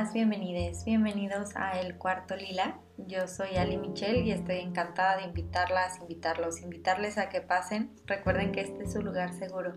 [0.00, 2.80] Bienvenidas, bienvenidos, bienvenidos a El Cuarto Lila.
[2.96, 7.94] Yo soy Ali Michelle y estoy encantada de invitarlas, invitarlos, invitarles a que pasen.
[8.06, 9.74] Recuerden que este es su lugar seguro.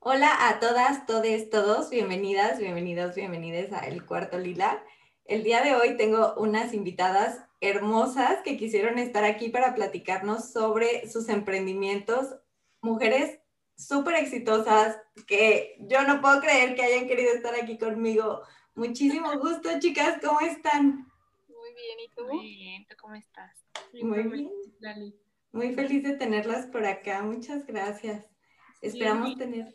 [0.00, 4.84] Hola a todas, todes, todos, bienvenidas, bienvenidos, bienvenidas a El Cuarto Lila.
[5.24, 11.08] El día de hoy tengo unas invitadas hermosas que quisieron estar aquí para platicarnos sobre
[11.08, 12.36] sus emprendimientos,
[12.82, 13.40] mujeres
[13.76, 18.42] súper exitosas que yo no puedo creer que hayan querido estar aquí conmigo.
[18.74, 21.06] Muchísimo gusto, chicas, ¿cómo están?
[21.48, 22.24] Muy bien, ¿y tú?
[22.26, 23.52] Muy bien, ¿tú cómo estás?
[24.02, 24.50] Muy bien.
[25.52, 28.26] Muy feliz de tenerlas por acá, muchas gracias.
[28.82, 29.74] Esperamos tener.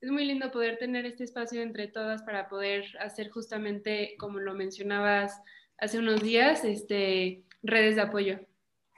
[0.00, 4.54] Es muy lindo poder tener este espacio entre todas para poder hacer justamente, como lo
[4.54, 5.40] mencionabas
[5.78, 8.40] hace unos días, este, redes de apoyo.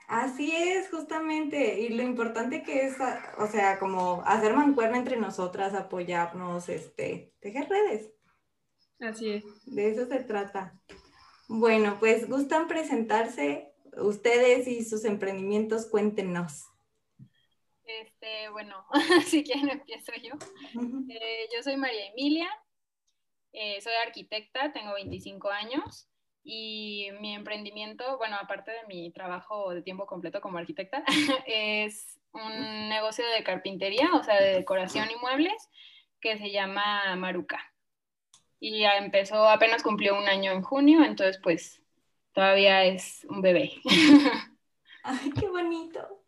[0.07, 2.95] Así es, justamente, y lo importante que es,
[3.37, 8.11] o sea, como hacer mancuerna entre nosotras, apoyarnos, este, tejer redes.
[8.99, 9.43] Así es.
[9.65, 10.79] De eso se trata.
[11.47, 16.69] Bueno, pues gustan presentarse ustedes y sus emprendimientos, cuéntenos.
[17.85, 18.85] Este, bueno,
[19.27, 20.33] si quieren empiezo yo.
[21.09, 22.49] Eh, yo soy María Emilia,
[23.51, 26.09] eh, soy arquitecta, tengo 25 años.
[26.43, 31.03] Y mi emprendimiento, bueno, aparte de mi trabajo de tiempo completo como arquitecta,
[31.47, 35.69] es un negocio de carpintería, o sea, de decoración y muebles,
[36.19, 37.59] que se llama Maruca.
[38.59, 41.81] Y empezó, apenas cumplió un año en junio, entonces pues
[42.33, 43.73] todavía es un bebé.
[45.03, 46.23] Ay, qué bonito.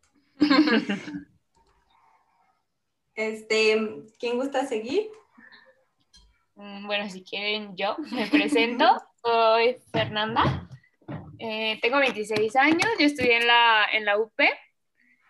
[3.16, 5.08] Este, ¿quién gusta seguir?
[6.56, 8.86] Mm, bueno, si quieren yo me presento.
[9.26, 10.70] Soy Fernanda.
[11.40, 12.88] Eh, tengo 26 años.
[13.00, 14.40] Yo estudié en la, en la UP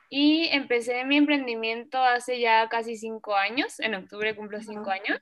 [0.09, 3.79] y empecé mi emprendimiento hace ya casi 5 años.
[3.79, 5.21] En octubre cumplo 5 años.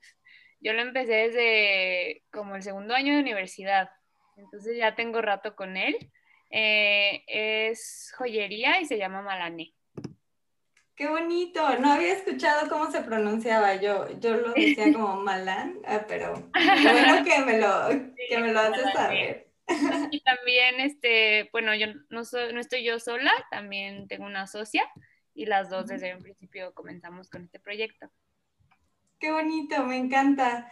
[0.60, 3.92] Yo lo empecé desde como el segundo año de universidad.
[4.38, 6.12] Entonces ya tengo rato con él.
[6.50, 9.76] Eh, es joyería y se llama Malané.
[10.96, 16.06] Qué bonito, no había escuchado cómo se pronunciaba yo, yo lo decía como Malán, ah,
[16.08, 17.90] pero bueno que me lo,
[18.30, 19.50] que me lo haces saber.
[20.12, 22.22] Y también, este, bueno, yo no,
[22.53, 24.84] no estoy yo sola, también tengo una socia
[25.34, 28.12] y las dos desde el principio comenzamos con este proyecto.
[29.20, 30.72] Qué bonito, me encanta.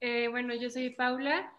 [0.00, 1.52] Eh, bueno, yo soy Paula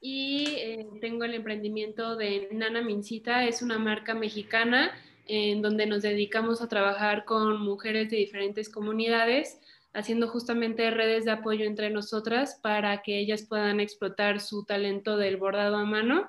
[0.00, 4.92] y eh, tengo el emprendimiento de Nana Mincita, es una marca mexicana
[5.28, 9.60] en donde nos dedicamos a trabajar con mujeres de diferentes comunidades,
[9.92, 15.36] haciendo justamente redes de apoyo entre nosotras para que ellas puedan explotar su talento del
[15.36, 16.28] bordado a mano.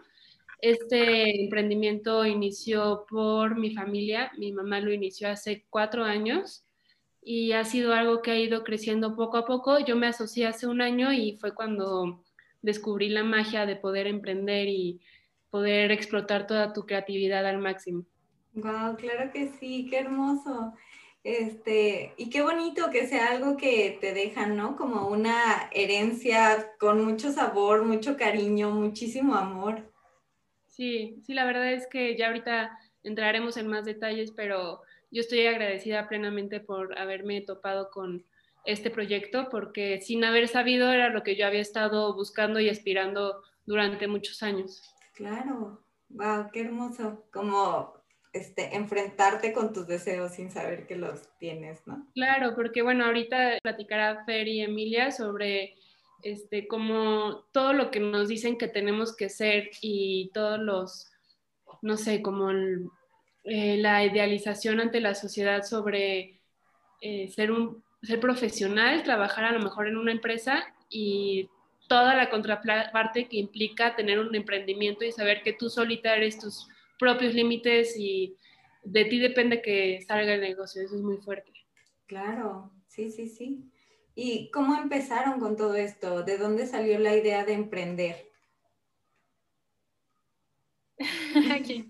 [0.61, 6.65] Este emprendimiento inició por mi familia, mi mamá lo inició hace cuatro años
[7.21, 9.79] y ha sido algo que ha ido creciendo poco a poco.
[9.79, 12.23] Yo me asocié hace un año y fue cuando
[12.61, 14.99] descubrí la magia de poder emprender y
[15.49, 18.05] poder explotar toda tu creatividad al máximo.
[18.61, 20.73] Wow, claro que sí, qué hermoso.
[21.23, 24.75] Este, y qué bonito que sea algo que te dejan, ¿no?
[24.75, 29.91] Como una herencia con mucho sabor, mucho cariño, muchísimo amor.
[30.67, 34.81] Sí, sí, la verdad es que ya ahorita entraremos en más detalles, pero
[35.11, 38.25] yo estoy agradecida plenamente por haberme topado con
[38.65, 43.43] este proyecto, porque sin haber sabido era lo que yo había estado buscando y aspirando
[43.65, 44.81] durante muchos años.
[45.15, 47.25] Claro, wow, qué hermoso.
[47.31, 47.98] Como
[48.31, 52.07] este, enfrentarte con tus deseos sin saber que los tienes, ¿no?
[52.13, 55.75] Claro, porque bueno, ahorita platicará Fer y Emilia sobre
[56.21, 61.11] este, como todo lo que nos dicen que tenemos que ser y todos los,
[61.81, 66.41] no sé, como eh, la idealización ante la sociedad sobre
[67.01, 71.49] eh, ser, un, ser profesional, trabajar a lo mejor en una empresa y
[71.87, 76.67] toda la contraparte que implica tener un emprendimiento y saber que tú solita eres tus
[76.99, 78.37] propios límites y
[78.83, 81.51] de ti depende que salga el negocio, eso es muy fuerte.
[82.05, 83.71] Claro, sí, sí, sí.
[84.15, 86.23] ¿Y cómo empezaron con todo esto?
[86.23, 88.29] ¿De dónde salió la idea de emprender?
[91.65, 91.89] ¿Quién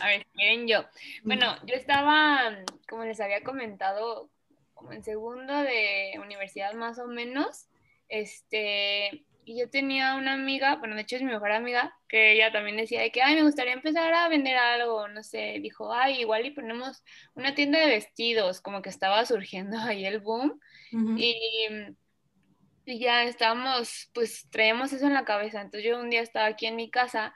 [0.00, 0.84] A ver, miren yo.
[1.22, 2.58] Bueno, yo estaba,
[2.88, 4.30] como les había comentado,
[4.74, 7.68] como en segundo de universidad más o menos,
[8.08, 12.52] este, y yo tenía una amiga, bueno, de hecho es mi mejor amiga, que ella
[12.52, 16.20] también decía de que, ay, me gustaría empezar a vender algo, no sé, dijo, ay,
[16.20, 17.02] igual y ponemos
[17.34, 20.60] una tienda de vestidos, como que estaba surgiendo ahí el boom,
[21.16, 21.36] y,
[22.86, 26.66] y, ya estábamos, pues traíamos eso en la cabeza, entonces yo un día estaba aquí
[26.66, 27.32] en mi casa,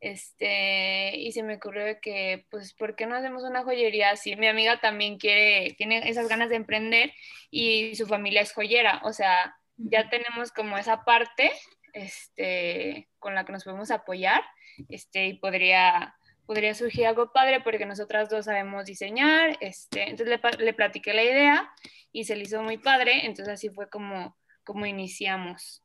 [0.00, 4.34] Este, y se me ocurrió que, pues, ¿por qué no hacemos una joyería así?
[4.36, 7.12] Mi amiga también quiere, tiene esas ganas de emprender
[7.52, 11.52] y su familia es joyera, o sea, ya tenemos como esa parte,
[11.92, 14.42] este, con la que nos podemos apoyar,
[14.88, 16.14] este, y podría,
[16.46, 21.24] podría surgir algo padre porque nosotras dos sabemos diseñar, este, entonces le, le platiqué la
[21.24, 21.72] idea
[22.12, 25.82] y se le hizo muy padre, entonces así fue como, como iniciamos.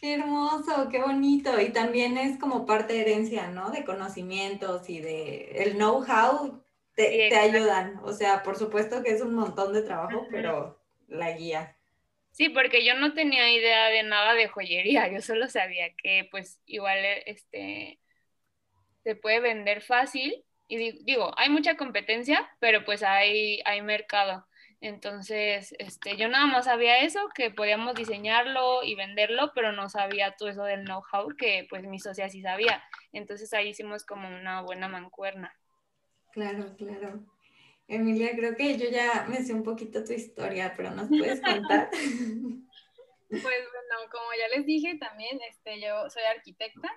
[0.00, 1.60] Qué hermoso, qué bonito.
[1.60, 3.70] Y también es como parte de herencia, ¿no?
[3.70, 6.62] De conocimientos y de el know-how
[6.94, 7.98] te, ayudan.
[8.04, 11.76] O sea, por supuesto que es un montón de trabajo, pero la guía.
[12.38, 15.08] Sí, porque yo no tenía idea de nada de joyería.
[15.12, 17.98] Yo solo sabía que, pues, igual, este,
[19.02, 20.44] se puede vender fácil.
[20.68, 24.46] Y digo, hay mucha competencia, pero pues hay, hay mercado.
[24.80, 30.36] Entonces, este, yo nada más sabía eso, que podíamos diseñarlo y venderlo, pero no sabía
[30.38, 32.84] todo eso del know-how que pues mi socia sí sabía.
[33.12, 35.52] Entonces ahí hicimos como una buena mancuerna.
[36.32, 37.24] Claro, claro.
[37.88, 41.90] Emilia, creo que yo ya me sé un poquito tu historia, pero ¿nos puedes contar?
[43.30, 46.88] Pues bueno, como ya les dije también, este, yo soy arquitecta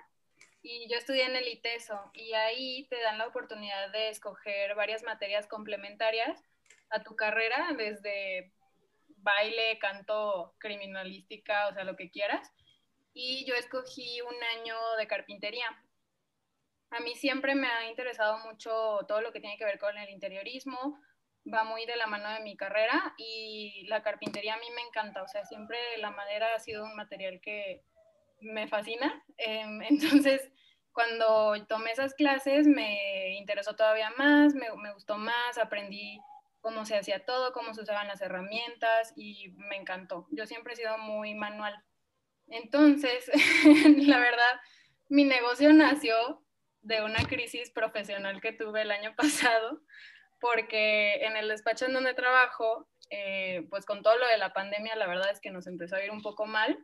[0.62, 5.02] y yo estudié en el ITESO y ahí te dan la oportunidad de escoger varias
[5.02, 6.42] materias complementarias
[6.88, 8.50] a tu carrera, desde
[9.18, 12.50] baile, canto, criminalística, o sea, lo que quieras.
[13.12, 15.66] Y yo escogí un año de carpintería.
[16.92, 20.10] A mí siempre me ha interesado mucho todo lo que tiene que ver con el
[20.10, 21.00] interiorismo,
[21.52, 25.22] va muy de la mano de mi carrera y la carpintería a mí me encanta,
[25.22, 27.82] o sea, siempre la madera ha sido un material que
[28.40, 29.24] me fascina.
[29.38, 30.50] Em, entonces,
[30.92, 36.20] cuando tomé esas clases me interesó todavía más, me, me gustó más, aprendí
[36.60, 40.26] cómo se hacía todo, cómo se usaban las herramientas y me encantó.
[40.30, 41.74] Yo siempre he sido muy manual.
[42.48, 43.30] Entonces,
[44.06, 44.60] la verdad,
[45.08, 46.41] mi negocio nació
[46.82, 49.80] de una crisis profesional que tuve el año pasado,
[50.40, 54.96] porque en el despacho en donde trabajo, eh, pues con todo lo de la pandemia,
[54.96, 56.78] la verdad es que nos empezó a ir un poco mal,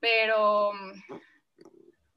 [0.00, 0.72] pero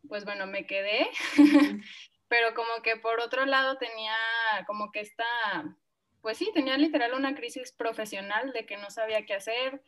[0.07, 1.07] pues bueno, me quedé,
[2.27, 4.15] pero como que por otro lado tenía
[4.65, 5.25] como que esta
[6.21, 9.81] pues sí, tenía literal una crisis profesional de que no sabía qué hacer,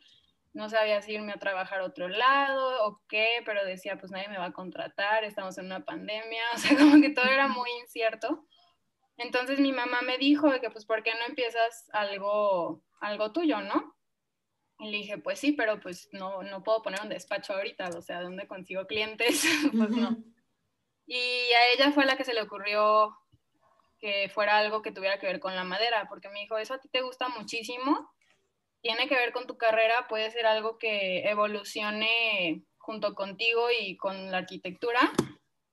[0.54, 4.28] no sabía si irme a trabajar a otro lado o qué, pero decía, pues nadie
[4.28, 7.70] me va a contratar, estamos en una pandemia, o sea, como que todo era muy
[7.80, 8.46] incierto.
[9.16, 13.94] Entonces mi mamá me dijo que pues, ¿por qué no empiezas algo, algo tuyo, no?
[14.78, 18.02] Y le dije, pues sí, pero pues no, no puedo poner un despacho ahorita, o
[18.02, 19.44] sea, ¿dónde consigo clientes?
[19.76, 20.16] pues no.
[21.06, 23.16] Y a ella fue la que se le ocurrió
[23.98, 26.80] que fuera algo que tuviera que ver con la madera, porque me dijo, eso a
[26.80, 28.12] ti te gusta muchísimo,
[28.82, 34.30] tiene que ver con tu carrera, puede ser algo que evolucione junto contigo y con
[34.30, 35.00] la arquitectura.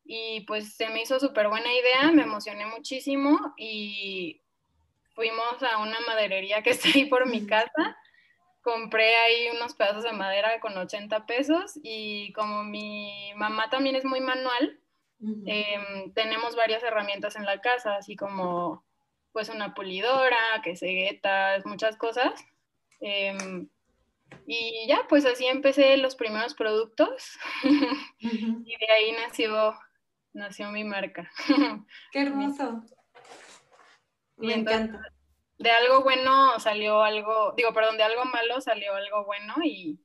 [0.05, 4.41] Y pues se me hizo súper buena idea, me emocioné muchísimo y
[5.13, 7.97] fuimos a una maderería que está ahí por mi casa.
[8.61, 14.05] Compré ahí unos pedazos de madera con 80 pesos y como mi mamá también es
[14.05, 14.79] muy manual,
[15.21, 18.85] Em, tenemos varias herramientas en la casa, así como
[19.31, 22.33] pues una pulidora, que ceguetas, muchas cosas.
[22.99, 23.67] Em,
[24.45, 27.37] y ya, pues así empecé los primeros productos
[28.19, 29.75] y de ahí nació,
[30.33, 31.29] nació mi marca.
[32.11, 32.83] Qué hermoso.
[34.37, 35.01] Me encanta.
[35.57, 39.99] De algo bueno salió algo, digo, perdón, de algo malo salió algo bueno y,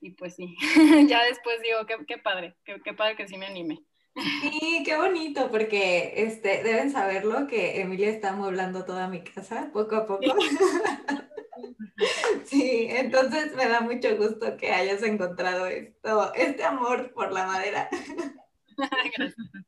[0.00, 0.54] y pues sí,
[1.08, 3.82] ya después digo, qué, qué padre, qué, qué padre que sí me animé.
[4.14, 9.96] Sí, qué bonito, porque este, deben saberlo que Emilia está amueblando toda mi casa poco
[9.96, 10.22] a poco.
[10.22, 10.56] Sí.
[12.52, 17.88] entonces me da mucho gusto que hayas encontrado esto, este amor por la madera.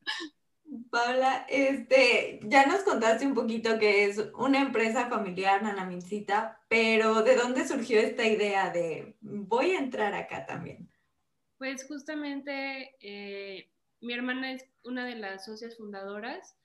[0.90, 7.36] Paula, este, ya nos contaste un poquito que es una empresa familiar, Nanamincita, pero ¿de
[7.36, 10.88] dónde surgió esta idea de voy a entrar acá también?
[11.58, 13.70] Pues justamente eh,
[14.00, 16.56] mi hermana es una de las socias fundadoras.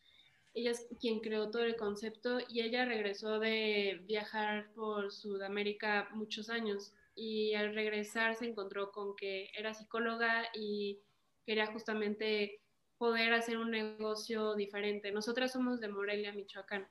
[0.54, 6.50] Ella es quien creó todo el concepto y ella regresó de viajar por Sudamérica muchos
[6.50, 11.00] años y al regresar se encontró con que era psicóloga y
[11.46, 12.62] quería justamente
[12.98, 15.12] poder hacer un negocio diferente.
[15.12, 16.88] Nosotras somos de Morelia, Michoacán.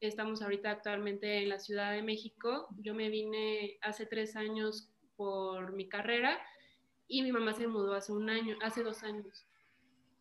[0.00, 2.68] Estamos ahorita actualmente en la Ciudad de México.
[2.78, 6.40] Yo me vine hace tres años por mi carrera
[7.06, 9.44] y mi mamá se mudó hace un año, hace dos años.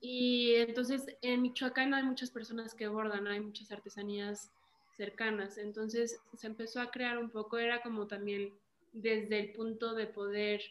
[0.01, 4.51] Y entonces en Michoacán hay muchas personas que bordan, hay muchas artesanías
[4.91, 5.57] cercanas.
[5.57, 8.53] Entonces se empezó a crear un poco, era como también
[8.93, 10.61] desde el punto de poder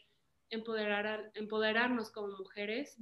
[0.51, 2.97] empoderar, empoderarnos como mujeres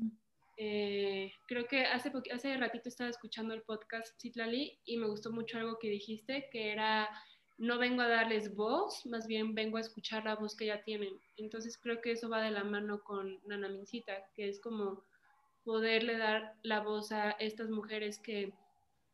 [0.59, 5.59] Eh, creo que hace, hace ratito estaba escuchando el podcast Citlali y me gustó mucho
[5.59, 7.11] algo que dijiste, que era,
[7.59, 11.21] no vengo a darles voz, más bien vengo a escuchar la voz que ya tienen.
[11.37, 15.05] Entonces creo que eso va de la mano con Nana Mincita, que es como
[15.67, 18.55] poderle dar la voz a estas mujeres que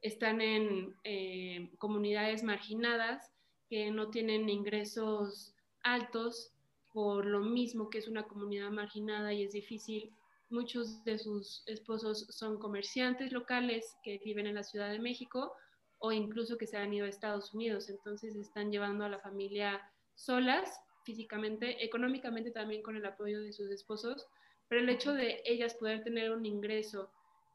[0.02, 3.32] están en eh, comunidades marginadas,
[3.68, 6.52] que no tienen ingresos altos
[6.92, 10.12] por lo mismo que es una comunidad marginada y es difícil
[10.52, 15.54] Muchos de sus esposos son comerciantes locales que viven en la Ciudad de México
[15.98, 17.88] o incluso que se han ido a Estados Unidos.
[17.88, 19.80] Entonces están llevando a la familia
[20.14, 24.26] solas, físicamente, económicamente también con el apoyo de sus esposos,
[24.72, 27.10] pero el hecho de ellas poder tener un ingreso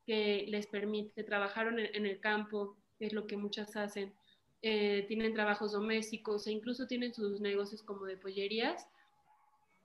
[0.05, 4.13] que les permite trabajar en el campo, que es lo que muchas hacen,
[4.61, 8.87] eh, tienen trabajos domésticos e incluso tienen sus negocios como de pollerías,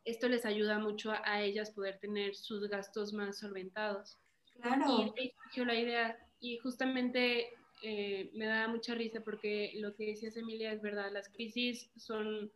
[0.05, 4.19] esto les ayuda mucho a, ellas poder tener sus gastos más solventados.
[4.61, 5.11] Claro.
[5.17, 7.49] Y surgió la idea y justamente
[7.83, 12.53] eh, me da mucha risa porque lo que decías Emilia es verdad, las crisis son.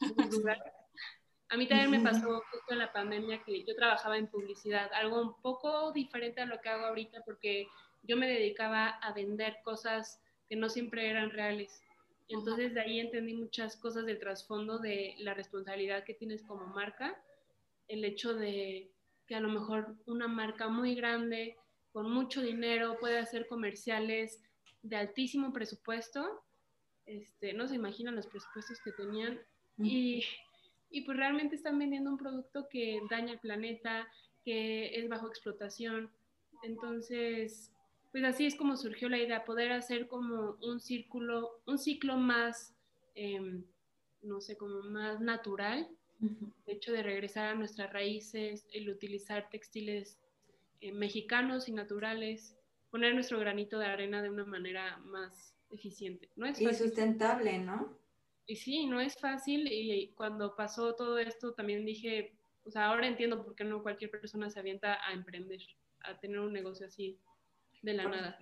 [1.52, 5.20] A mí también me pasó justo en la pandemia que yo trabajaba en publicidad, algo
[5.20, 7.66] un poco diferente a lo que hago ahorita porque
[8.04, 10.18] yo me dedicaba a vender cosas
[10.48, 11.82] que no siempre eran reales.
[12.28, 17.22] Entonces de ahí entendí muchas cosas del trasfondo de la responsabilidad que tienes como marca,
[17.86, 18.90] el hecho de
[19.26, 21.58] que a lo mejor una marca muy grande,
[21.92, 24.42] con mucho dinero, puede hacer comerciales
[24.80, 26.42] de altísimo presupuesto,
[27.04, 29.38] este, no se imaginan los presupuestos que tenían.
[29.76, 30.24] Y,
[30.92, 34.06] y pues realmente están vendiendo un producto que daña el planeta,
[34.44, 36.10] que es bajo explotación.
[36.62, 37.72] Entonces,
[38.12, 42.74] pues así es como surgió la idea, poder hacer como un círculo, un ciclo más,
[43.14, 43.64] em,
[44.22, 45.88] no sé, como más natural,
[46.20, 50.20] el hecho de regresar a nuestras raíces, el utilizar textiles
[50.80, 52.56] eh, mexicanos y naturales,
[52.90, 56.28] poner nuestro granito de arena de una manera más eficiente.
[56.36, 57.96] No es y sustentable, ¿no?
[58.46, 63.44] Y sí, no es fácil y cuando pasó todo esto también dije, pues ahora entiendo
[63.44, 65.60] por qué no cualquier persona se avienta a emprender,
[66.00, 67.18] a tener un negocio así
[67.82, 68.38] de la nada.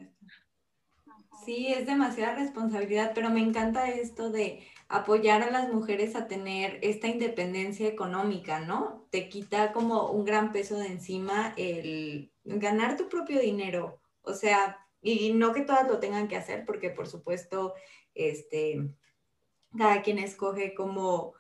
[1.45, 6.79] Sí, es demasiada responsabilidad, pero me encanta esto de apoyar a las mujeres a tener
[6.83, 9.07] esta independencia económica, ¿no?
[9.11, 14.87] Te quita como un gran peso de encima el ganar tu propio dinero, o sea,
[15.03, 17.75] y no que todas lo tengan que hacer, porque por supuesto,
[18.15, 18.91] este,
[19.77, 21.35] cada quien escoge como,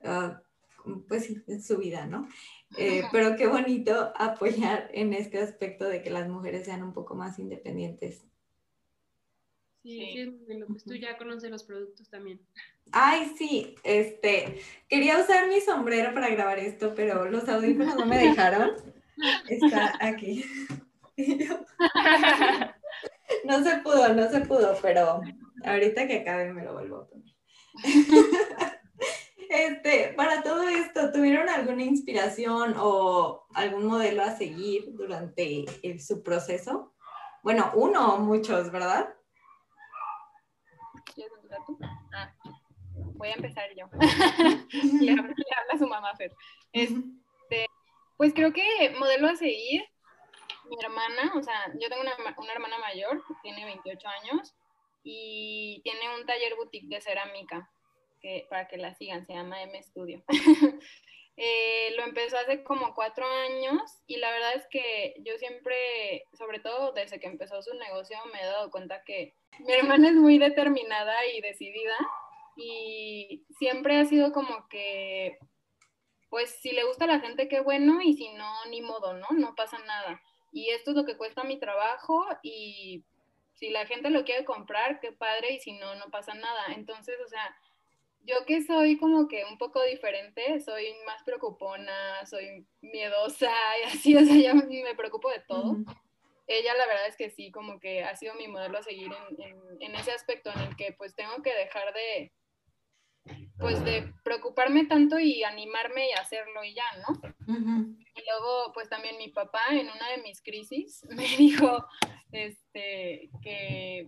[0.00, 1.32] uh, pues,
[1.66, 2.28] su vida, ¿no?
[2.76, 7.14] Eh, pero qué bonito apoyar en este aspecto de que las mujeres sean un poco
[7.14, 8.24] más independientes.
[9.82, 12.40] Sí, sí, pues tú ya conoces los productos también.
[12.92, 18.18] Ay, sí, este, quería usar mi sombrero para grabar esto, pero los audífonos no me
[18.18, 18.70] dejaron.
[19.48, 20.44] Está aquí.
[23.44, 25.20] No se pudo, no se pudo, pero
[25.64, 27.31] ahorita que acabe me lo vuelvo a poner.
[29.52, 35.66] Este, para todo esto, ¿tuvieron alguna inspiración o algún modelo a seguir durante
[35.98, 36.94] su proceso?
[37.42, 39.14] Bueno, uno o muchos, ¿verdad?
[42.14, 42.34] Ah,
[42.94, 43.86] voy a empezar yo.
[45.00, 46.34] le, habla, su mamá Fer.
[46.72, 47.66] Este,
[48.16, 48.64] pues creo que
[48.98, 49.82] modelo a seguir,
[50.70, 54.54] mi hermana, o sea, yo tengo una, una hermana mayor, tiene 28 años
[55.02, 57.70] y tiene un taller boutique de cerámica
[58.48, 60.22] para que la sigan, se llama M Studio.
[61.34, 66.60] Eh, lo empezó hace como cuatro años y la verdad es que yo siempre, sobre
[66.60, 70.38] todo desde que empezó su negocio, me he dado cuenta que mi hermana es muy
[70.38, 71.96] determinada y decidida
[72.54, 75.38] y siempre ha sido como que,
[76.28, 79.28] pues si le gusta a la gente, qué bueno y si no, ni modo, ¿no?
[79.30, 80.20] No pasa nada.
[80.52, 83.04] Y esto es lo que cuesta mi trabajo y
[83.62, 86.74] si la gente lo quiere comprar, qué padre y si no, no pasa nada.
[86.74, 87.56] Entonces, o sea,
[88.24, 94.16] yo que soy como que un poco diferente, soy más preocupona, soy miedosa y así,
[94.16, 95.76] o sea, yo me preocupo de todo.
[96.48, 99.80] Ella la verdad es que sí, como que ha sido mi modelo a seguir en,
[99.80, 102.32] en, ese aspecto en el que pues tengo que dejar de,
[103.60, 107.20] pues de preocuparme tanto y animarme y hacerlo y ya, ¿no?
[107.46, 111.86] Y luego pues también mi papá en una de mis crisis me dijo,
[112.32, 114.04] este, que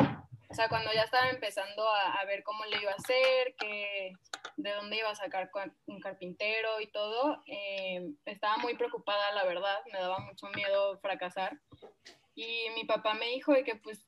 [0.54, 4.12] o sea, cuando ya estaba empezando a, ver cómo le iba a hacer, que,
[4.56, 5.50] de dónde iba a sacar
[5.86, 11.58] un carpintero y todo, eh, estaba muy preocupada, la verdad, me daba mucho miedo fracasar.
[12.36, 14.06] Y mi papá me dijo de que pues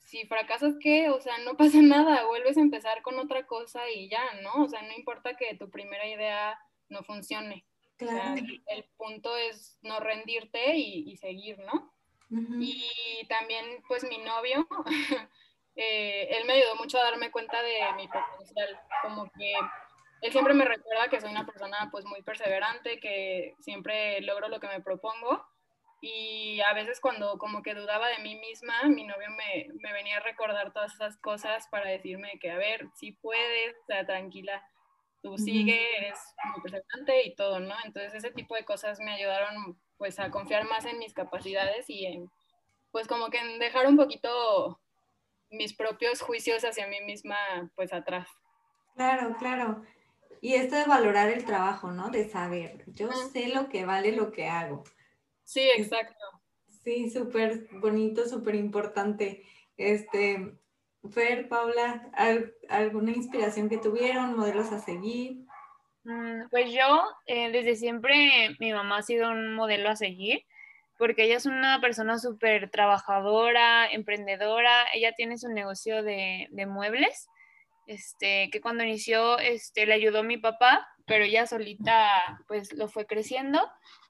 [0.00, 1.10] si fracasas, ¿qué?
[1.10, 4.64] O sea, no pasa nada, vuelves a empezar con otra cosa y ya, ¿no?
[4.64, 7.64] O sea, no importa que tu primera idea no funcione.
[7.96, 8.34] Claro.
[8.66, 11.93] el, punto es no rendirte y, seguir, ¿no?
[12.60, 14.66] Y también, pues mi novio,
[15.76, 19.54] eh, él me ayudó mucho a darme cuenta de mi potencial, como que
[20.22, 24.58] él siempre me recuerda que soy una persona pues muy perseverante, que siempre logro lo
[24.58, 25.46] que me propongo.
[26.00, 30.18] Y a veces cuando como que dudaba de mí misma, mi novio me, me venía
[30.18, 34.62] a recordar todas esas cosas para decirme que, a ver, si puedes, o sea, tranquila,
[35.22, 36.18] tú sigue, eres
[36.52, 37.74] muy perseverante y todo, ¿no?
[37.84, 42.06] Entonces ese tipo de cosas me ayudaron pues a confiar más en mis capacidades y
[42.06, 42.30] en,
[42.90, 44.80] pues como que en dejar un poquito
[45.50, 47.36] mis propios juicios hacia mí misma
[47.74, 48.28] pues atrás.
[48.94, 49.82] Claro, claro.
[50.40, 52.10] Y esto de valorar el trabajo, ¿no?
[52.10, 54.84] De saber, yo sé lo que vale lo que hago.
[55.42, 56.24] Sí, exacto.
[56.82, 59.42] Sí, súper bonito, súper importante.
[59.76, 60.58] Este,
[61.10, 62.10] Fer, Paula,
[62.68, 65.43] ¿alguna inspiración que tuvieron, modelos a seguir?
[66.04, 70.44] Mm, pues yo, eh, desde siempre, mi mamá ha sido un modelo a seguir,
[70.98, 77.28] porque ella es una persona súper trabajadora, emprendedora, ella tiene su negocio de, muebles,
[77.86, 83.06] este, que cuando inició, este, le ayudó mi papá, pero ella solita, pues, lo fue
[83.06, 83.60] creciendo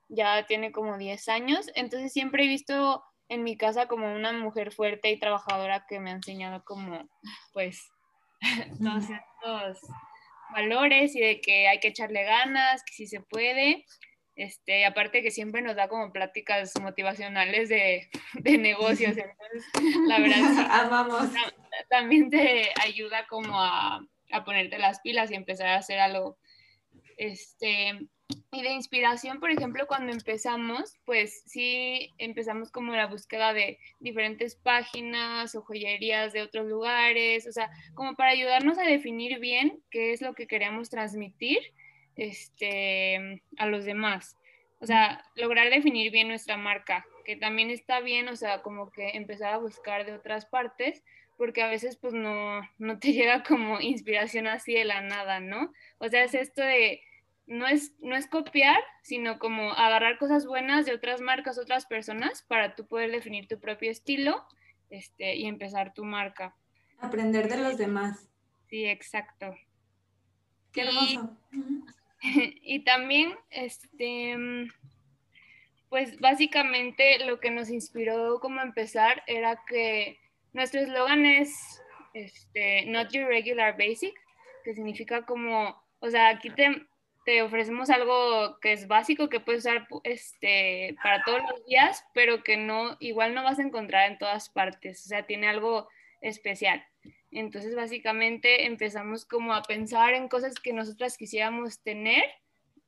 [0.09, 4.73] ya tiene como 10 años, entonces siempre he visto en mi casa como una mujer
[4.73, 7.09] fuerte y trabajadora que me ha enseñado como,
[7.53, 7.91] pues,
[8.83, 9.79] todos estos
[10.55, 13.85] valores y de que hay que echarle ganas, que sí se puede.
[14.37, 19.65] Este, aparte que siempre nos da como pláticas motivacionales de, de negocios, entonces
[20.09, 20.39] la verdad
[20.71, 21.31] Amamos.
[21.89, 26.39] también te ayuda como a, a ponerte las pilas y empezar a hacer algo.
[27.17, 27.93] Este,
[28.55, 34.57] y de inspiración, por ejemplo, cuando empezamos, pues sí empezamos como la búsqueda de diferentes
[34.57, 40.13] páginas o joyerías de otros lugares, o sea, como para ayudarnos a definir bien qué
[40.13, 41.59] es lo que queríamos transmitir
[42.17, 44.37] este, a los demás.
[44.81, 49.11] O sea, lograr definir bien nuestra marca, que también está bien, o sea, como que
[49.11, 51.03] empezar a buscar de otras partes,
[51.37, 55.73] porque a veces pues no, no te llega como inspiración así de la nada, ¿no?
[55.99, 57.01] O sea, es esto de
[57.47, 62.43] no es, no es copiar, sino como agarrar cosas buenas de otras marcas, otras personas,
[62.43, 64.45] para tú poder definir tu propio estilo
[64.91, 66.55] este, y empezar tu marca.
[66.99, 68.29] Aprender de los demás.
[68.69, 69.55] Sí, exacto.
[70.73, 71.37] Qué hermoso.
[72.27, 74.35] Y, también, este,
[75.91, 80.19] pues básicamente lo que nos inspiró como empezar era que
[80.55, 81.83] nuestro eslogan es
[82.15, 84.15] este, Not Your Regular Basic,
[84.65, 86.87] que significa como, o sea, aquí te,
[87.25, 92.43] te ofrecemos algo que es básico, que puedes usar este, para todos los días, pero
[92.43, 95.89] que no, igual no vas a encontrar en todas partes, o sea, tiene algo
[96.21, 96.85] especial.
[97.31, 102.25] Entonces, básicamente empezamos como a pensar en cosas que nosotras quisiéramos tener,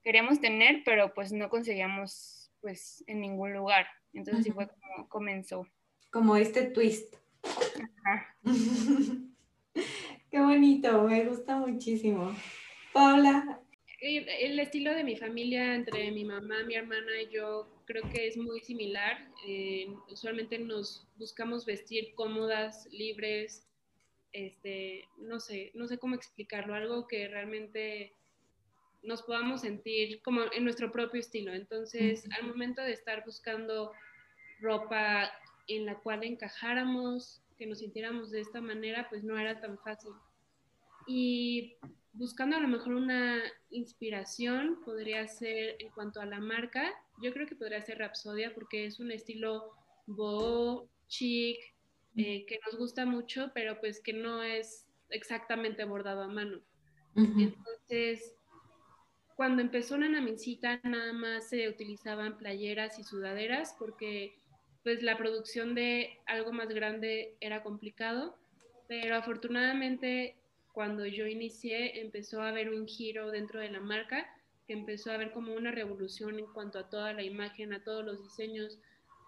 [0.04, 3.86] queríamos tener, pero pues no conseguíamos pues en ningún lugar.
[4.12, 5.66] Entonces, así fue como comenzó.
[6.10, 7.16] Como este twist.
[10.30, 12.34] Qué bonito, me gusta muchísimo.
[12.92, 13.60] Paula,
[14.00, 18.36] el estilo de mi familia entre mi mamá, mi hermana y yo creo que es
[18.36, 19.16] muy similar.
[19.46, 23.66] Eh, usualmente nos buscamos vestir cómodas, libres,
[24.32, 28.12] este, no sé, no sé cómo explicarlo, algo que realmente
[29.02, 31.54] nos podamos sentir como en nuestro propio estilo.
[31.54, 33.92] Entonces, al momento de estar buscando
[34.60, 35.30] ropa
[35.68, 40.12] en la cual encajáramos, que nos sintiéramos de esta manera, pues no era tan fácil.
[41.06, 41.76] Y
[42.16, 47.46] buscando a lo mejor una inspiración, podría ser en cuanto a la marca, yo creo
[47.46, 49.72] que podría ser Rapsodia porque es un estilo
[50.06, 51.58] boho, chic,
[52.16, 56.60] eh, que nos gusta mucho, pero pues que no es exactamente bordado a mano.
[57.14, 58.34] Entonces,
[59.36, 64.38] cuando empezó Nana Mincita, nada más se utilizaban playeras y sudaderas porque
[64.82, 68.38] pues la producción de algo más grande era complicado,
[68.86, 70.36] pero afortunadamente
[70.76, 74.26] cuando yo inicié empezó a haber un giro dentro de la marca,
[74.66, 78.04] que empezó a haber como una revolución en cuanto a toda la imagen, a todos
[78.04, 78.78] los diseños.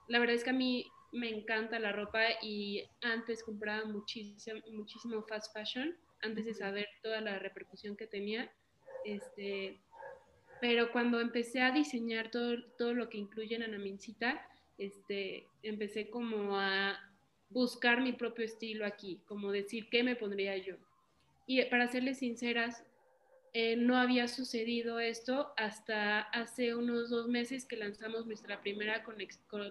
[0.09, 5.23] La verdad es que a mí me encanta la ropa y antes compraba muchísimo, muchísimo
[5.23, 8.53] fast fashion, antes de saber toda la repercusión que tenía.
[9.07, 9.81] Este,
[10.61, 16.59] pero cuando empecé a diseñar todo, todo lo que incluye en Anamincita, este, empecé como
[16.59, 16.99] a
[17.49, 20.77] buscar mi propio estilo aquí, como decir qué me pondría yo.
[21.49, 22.85] Y para serles sinceras,
[23.55, 29.03] eh, no había sucedido esto hasta hace unos dos meses que lanzamos nuestra primera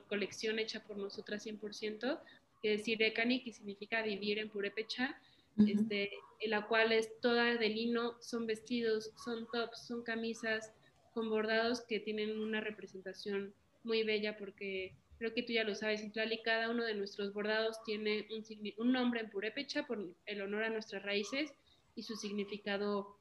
[0.08, 2.20] colección hecha por nosotras 100%,
[2.64, 5.22] que es Irekani, que significa vivir en Purépecha,
[5.68, 6.10] este,
[6.40, 10.74] en la cual es toda de lino, son vestidos, son tops, son camisas,
[11.14, 16.02] con bordados que tienen una representación muy bella porque creo que tú ya lo sabes,
[16.02, 18.44] Citlali, cada uno de nuestros bordados tiene un,
[18.78, 21.54] un nombre en purépecha por el honor a nuestras raíces
[21.98, 23.18] y su significado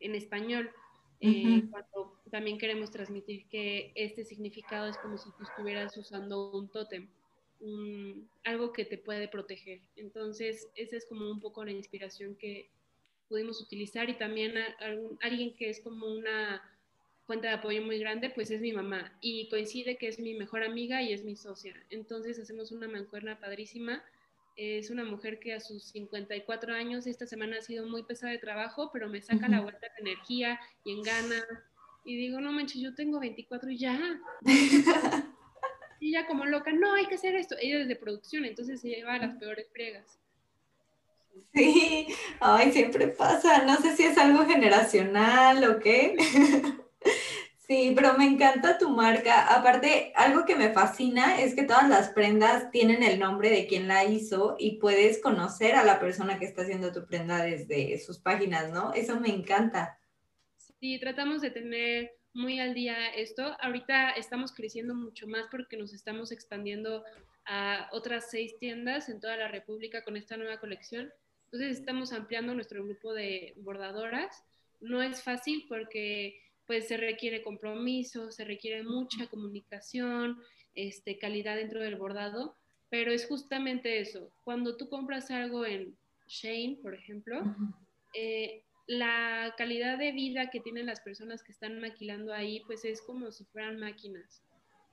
[0.00, 0.70] en español.
[1.20, 6.68] Eh, cuando también queremos transmitir que este significado es como si tú estuvieras usando un
[6.68, 7.08] tótem,
[8.44, 9.80] algo que te puede proteger.
[9.96, 12.70] Entonces, esa es como un poco la inspiración que
[13.28, 14.54] pudimos utilizar y también
[15.20, 16.62] alguien que es como una
[17.26, 20.64] fuente de apoyo muy grande, pues es mi mamá y coincide que es mi mejor
[20.64, 21.76] amiga y es mi socia.
[21.90, 24.02] Entonces hacemos una mancuerna padrísima
[24.60, 28.38] es una mujer que a sus 54 años esta semana ha sido muy pesada de
[28.38, 31.46] trabajo, pero me saca la vuelta de energía y en ganas.
[32.04, 34.20] Y digo, no manches, yo tengo 24 y ya.
[36.00, 37.56] y ya como loca, no, hay que hacer esto.
[37.58, 40.18] Ella es de producción, entonces se lleva a las peores friegas.
[41.54, 42.08] Sí,
[42.40, 43.64] ay, siempre pasa.
[43.64, 46.16] No sé si es algo generacional o qué.
[47.70, 49.46] Sí, pero me encanta tu marca.
[49.56, 53.86] Aparte, algo que me fascina es que todas las prendas tienen el nombre de quien
[53.86, 58.18] la hizo y puedes conocer a la persona que está haciendo tu prenda desde sus
[58.18, 58.92] páginas, ¿no?
[58.92, 60.00] Eso me encanta.
[60.80, 63.56] Sí, tratamos de tener muy al día esto.
[63.60, 67.04] Ahorita estamos creciendo mucho más porque nos estamos expandiendo
[67.46, 71.12] a otras seis tiendas en toda la República con esta nueva colección.
[71.44, 74.42] Entonces estamos ampliando nuestro grupo de bordadoras.
[74.80, 80.40] No es fácil porque pues se requiere compromiso, se requiere mucha comunicación,
[80.76, 82.54] este, calidad dentro del bordado,
[82.88, 84.30] pero es justamente eso.
[84.44, 87.42] Cuando tú compras algo en Shane, por ejemplo,
[88.14, 93.02] eh, la calidad de vida que tienen las personas que están maquilando ahí, pues es
[93.02, 94.44] como si fueran máquinas.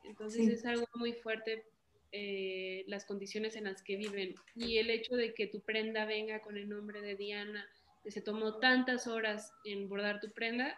[0.03, 1.63] Entonces es algo muy fuerte
[2.11, 4.33] eh, las condiciones en las que viven.
[4.55, 7.69] Y el hecho de que tu prenda venga con el nombre de Diana,
[8.03, 10.75] que se tomó tantas horas en bordar tu prenda,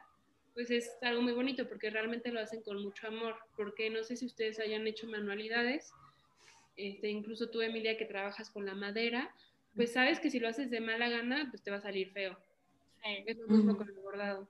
[0.54, 4.16] pues es algo muy bonito porque realmente lo hacen con mucho amor, porque no sé
[4.16, 5.92] si ustedes hayan hecho manualidades,
[6.76, 9.34] este, incluso tú Emilia que trabajas con la madera,
[9.76, 12.38] pues sabes que si lo haces de mala gana, pues te va a salir feo.
[13.04, 13.24] Sí.
[13.26, 14.48] Es lo mismo con el bordado.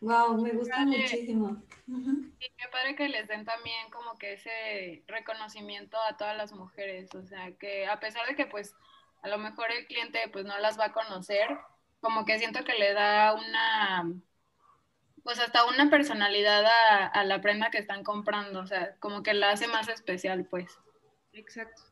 [0.00, 1.62] Wow, me gusta muchísimo.
[1.88, 7.12] Y qué padre que les den también como que ese reconocimiento a todas las mujeres,
[7.14, 8.76] o sea, que a pesar de que pues
[9.22, 11.48] a lo mejor el cliente pues no las va a conocer,
[12.00, 14.12] como que siento que le da una,
[15.22, 16.64] pues hasta una personalidad
[17.12, 20.78] a, la prenda que están comprando, o sea, como que la hace más especial, pues.
[21.32, 21.82] Exacto.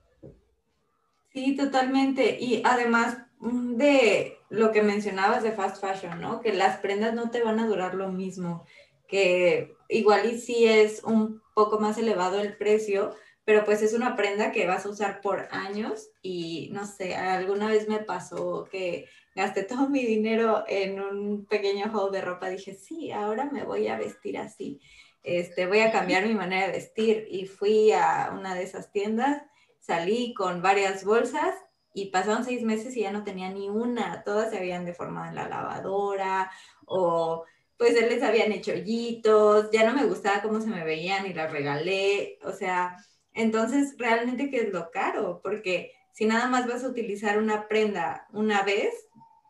[1.32, 2.38] Sí, totalmente.
[2.40, 6.40] Y además mm, de lo que mencionabas de fast fashion, ¿no?
[6.40, 8.64] Que las prendas no te van a durar lo mismo,
[9.06, 13.14] que igual y sí es un poco más elevado el precio,
[13.44, 17.68] pero pues es una prenda que vas a usar por años y no sé, alguna
[17.68, 22.74] vez me pasó que gasté todo mi dinero en un pequeño haul de ropa, dije,
[22.74, 24.80] sí, ahora me voy a vestir así,
[25.22, 29.42] este, voy a cambiar mi manera de vestir y fui a una de esas tiendas,
[29.78, 31.54] salí con varias bolsas
[31.92, 35.34] y pasaron seis meses y ya no tenía ni una, todas se habían deformado en
[35.34, 36.50] la lavadora
[36.86, 37.44] o
[37.76, 41.52] pues les habían hecho hoyitos, ya no me gustaba cómo se me veían y las
[41.52, 42.96] regalé, o sea,
[43.34, 48.26] entonces realmente qué es lo caro, porque si nada más vas a utilizar una prenda
[48.32, 48.94] una vez,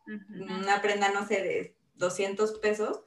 [0.07, 3.03] una prenda, no sé, de 200 pesos,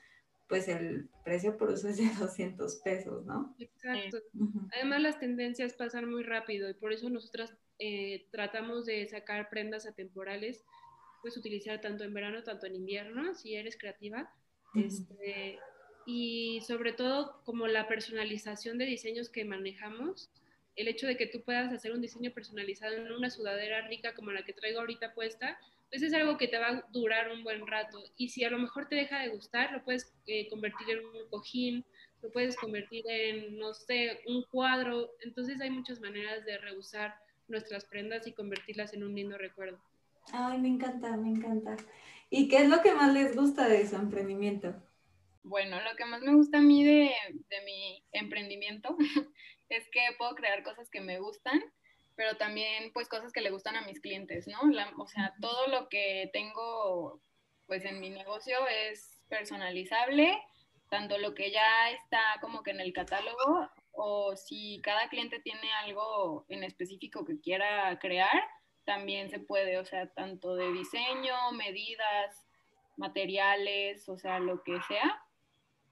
[0.48, 3.56] pues el precio por uso es de 200 pesos, ¿no?
[3.60, 4.18] Exacto.
[4.74, 9.86] Además las tendencias pasan muy rápido y por eso nosotras eh, tratamos de sacar prendas
[9.86, 10.66] atemporales,
[11.22, 14.34] puedes utilizar tanto en verano, tanto en invierno, si eres creativa.
[14.76, 15.60] este,
[16.06, 20.32] y sobre todo como la personalización de diseños que manejamos,
[20.76, 24.32] el hecho de que tú puedas hacer un diseño personalizado en una sudadera rica como
[24.32, 25.60] la que traigo ahorita puesta,
[25.90, 28.04] pues es algo que te va a durar un buen rato.
[28.16, 31.30] Y si a lo mejor te deja de gustar, lo puedes eh, convertir en un
[31.30, 31.86] cojín,
[32.22, 35.12] lo puedes convertir en, no sé, un cuadro.
[35.22, 37.16] Entonces hay muchas maneras de reusar
[37.48, 39.82] nuestras prendas y convertirlas en un lindo recuerdo.
[40.32, 41.76] Ay, me encanta, me encanta.
[42.30, 44.76] ¿Y qué es lo que más les gusta de su emprendimiento?
[45.42, 48.96] Bueno, lo que más me gusta a mí de, de mi emprendimiento
[49.70, 51.64] es que puedo crear cosas que me gustan
[52.20, 54.60] pero también pues cosas que le gustan a mis clientes, ¿no?
[54.98, 57.22] o sea, todo lo que tengo
[57.66, 60.38] pues en mi negocio es personalizable,
[60.90, 65.72] tanto lo que ya está como que en el catálogo o si cada cliente tiene
[65.86, 68.44] algo en específico que quiera crear,
[68.84, 72.46] también se puede, o sea, tanto de diseño, medidas,
[72.98, 75.24] materiales, o sea, lo que sea.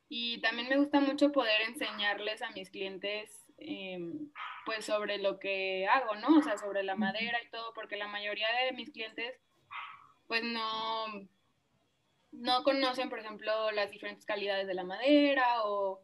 [0.10, 4.30] Y también me gusta mucho poder enseñarles a mis clientes Em,
[4.68, 6.40] pues sobre lo que hago, ¿no?
[6.40, 9.40] O sea, sobre la madera y todo, porque la mayoría de mis clientes,
[10.28, 11.06] pues no,
[12.34, 16.02] no conocen, por ejemplo, las diferentes calidades de la madera o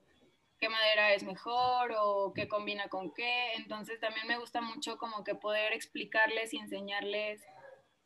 [0.61, 3.51] qué madera es mejor o qué combina con qué.
[3.55, 7.41] Entonces también me gusta mucho como que poder explicarles y enseñarles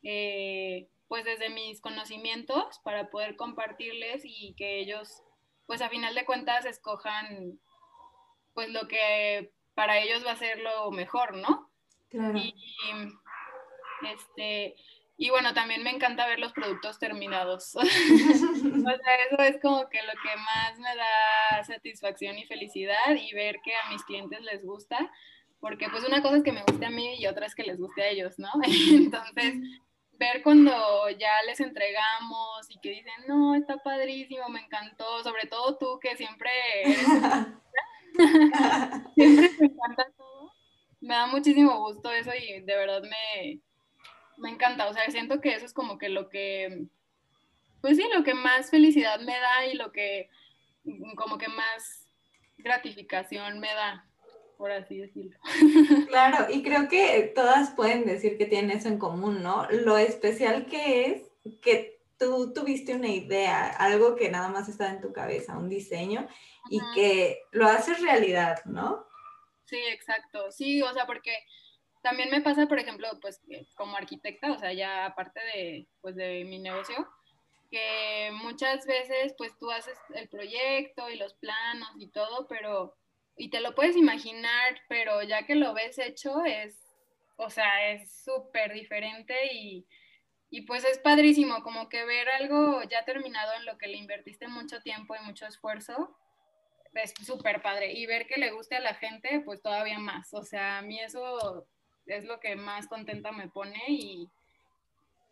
[0.02, 5.22] eh, pues desde mis conocimientos para poder compartirles y que ellos
[5.68, 7.60] pues a final de cuentas escojan
[8.56, 11.70] pues lo que para ellos va a ser lo mejor, ¿no?
[12.10, 12.36] Claro.
[12.36, 12.56] Y,
[14.12, 14.76] este,
[15.18, 17.76] y bueno, también me encanta ver los productos terminados.
[17.76, 23.32] o sea, eso es como que lo que más me da satisfacción y felicidad y
[23.36, 24.98] ver que a mis clientes les gusta,
[25.60, 27.78] porque pues una cosa es que me guste a mí y otra es que les
[27.78, 28.50] guste a ellos, ¿no?
[28.92, 29.60] Entonces,
[30.14, 35.78] ver cuando ya les entregamos y que dicen, no, está padrísimo, me encantó, sobre todo
[35.78, 36.50] tú que siempre
[39.16, 40.52] siempre me encanta todo,
[41.02, 43.62] me da muchísimo gusto eso y de verdad me,
[44.38, 46.86] me encanta, o sea, siento que eso es como que lo que,
[47.82, 50.30] pues sí, lo que más felicidad me da y lo que
[51.16, 52.08] como que más
[52.58, 54.06] gratificación me da,
[54.58, 55.38] por así decirlo.
[56.08, 59.68] Claro, y creo que todas pueden decir que tienen eso en común, ¿no?
[59.70, 61.22] Lo especial que es
[61.62, 66.28] que tú tuviste una idea, algo que nada más estaba en tu cabeza, un diseño,
[66.70, 69.06] y que lo haces realidad, ¿no?
[69.66, 70.52] Sí, exacto.
[70.52, 71.38] Sí, o sea, porque
[72.02, 73.42] también me pasa, por ejemplo, pues
[73.76, 77.08] como arquitecta, o sea, ya aparte de, pues, de mi negocio,
[77.70, 82.96] que muchas veces pues tú haces el proyecto y los planos y todo, pero,
[83.36, 86.80] y te lo puedes imaginar, pero ya que lo ves hecho es,
[87.36, 89.86] o sea, es súper diferente y,
[90.50, 94.48] y pues es padrísimo como que ver algo ya terminado en lo que le invertiste
[94.48, 96.18] mucho tiempo y mucho esfuerzo,
[96.94, 97.94] es súper padre.
[97.94, 100.34] Y ver que le guste a la gente, pues todavía más.
[100.34, 101.68] O sea, a mí eso
[102.06, 104.30] es lo que más contenta me pone y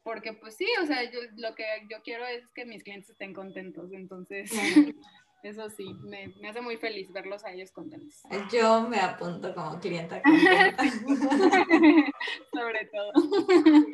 [0.04, 3.34] porque pues sí, o sea, yo lo que yo quiero es que mis clientes estén
[3.34, 4.52] contentos, entonces
[5.46, 8.24] eso sí, me, hace muy feliz verlos a ellos contentos.
[8.52, 10.84] Yo me apunto como clienta contenta.
[12.54, 13.14] Sobre todo.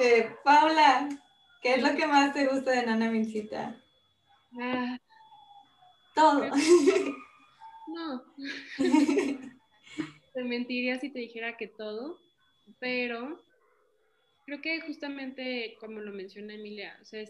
[0.00, 1.08] Eh, Paula,
[1.60, 3.82] ¿qué es lo que más te gusta de Nana Mincita?
[4.60, 4.96] Ah.
[6.14, 6.48] Todo.
[7.88, 8.22] No.
[8.76, 12.20] te mentiría si te dijera que todo,
[12.78, 13.42] pero
[14.46, 17.24] creo que justamente como lo menciona Emilia, o sea,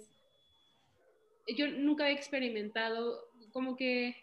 [1.56, 4.16] yo nunca he experimentado como que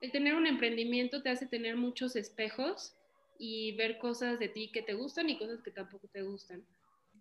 [0.00, 2.96] el tener un emprendimiento te hace tener muchos espejos
[3.38, 6.64] y ver cosas de ti que te gustan y cosas que tampoco te gustan.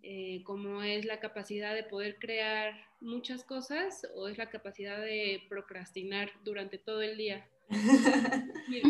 [0.04, 5.44] Eh, como es la capacidad de poder crear muchas cosas o es la capacidad de
[5.48, 7.48] procrastinar durante todo el día.
[8.68, 8.82] y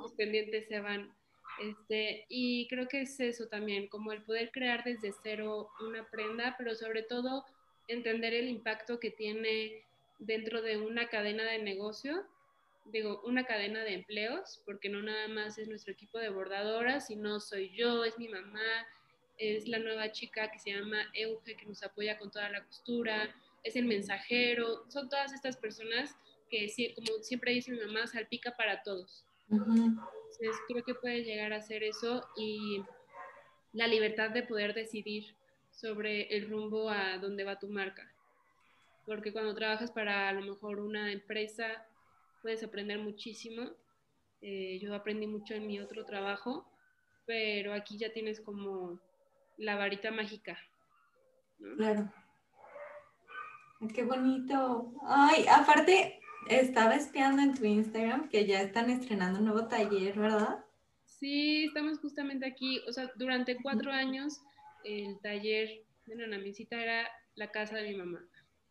[0.00, 1.14] los pendientes se van.
[1.62, 6.54] Este, y creo que es eso también, como el poder crear desde cero una prenda,
[6.58, 7.44] pero sobre todo
[7.88, 9.84] entender el impacto que tiene
[10.18, 12.26] dentro de una cadena de negocio,
[12.86, 17.40] digo, una cadena de empleos, porque no nada más es nuestro equipo de bordadoras, sino
[17.40, 18.86] soy yo, es mi mamá,
[19.38, 23.34] es la nueva chica que se llama Euge, que nos apoya con toda la costura,
[23.62, 26.16] es el mensajero, son todas estas personas
[26.50, 29.24] que, como siempre dice mi mamá, salpica para todos.
[29.50, 32.82] Entonces creo que puede llegar a ser eso y
[33.72, 35.34] la libertad de poder decidir
[35.74, 38.10] sobre el rumbo a dónde va tu marca.
[39.06, 41.66] Porque cuando trabajas para a lo mejor una empresa,
[42.42, 43.70] puedes aprender muchísimo.
[44.40, 46.66] Eh, yo aprendí mucho en mi otro trabajo,
[47.26, 49.00] pero aquí ya tienes como
[49.56, 50.58] la varita mágica.
[51.76, 52.12] Claro.
[53.94, 54.92] Qué bonito.
[55.06, 60.64] Ay, aparte, estaba espiando en tu Instagram que ya están estrenando un nuevo taller, ¿verdad?
[61.04, 62.80] Sí, estamos justamente aquí.
[62.88, 64.40] O sea, durante cuatro años
[64.84, 68.26] el taller de Nanamisita era la casa de mi mamá.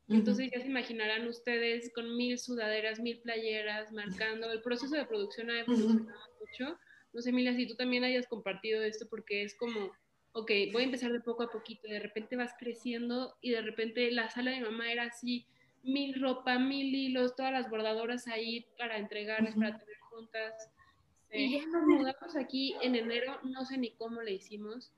[0.09, 4.51] Entonces ya se imaginarán ustedes con mil sudaderas, mil playeras, marcando.
[4.51, 6.77] El proceso de producción ha evolucionado mucho.
[7.13, 9.91] No sé, Emilia, si tú también hayas compartido esto porque es como,
[10.33, 11.87] ok, voy a empezar de poco a poquito.
[11.87, 15.47] De repente vas creciendo y de repente la sala de mi mamá era así
[15.83, 20.69] mil ropa, mil hilos, todas las bordadoras ahí para entregarles, para tener juntas.
[21.31, 24.91] Y ya nos mudamos aquí en enero, no sé ni cómo le hicimos,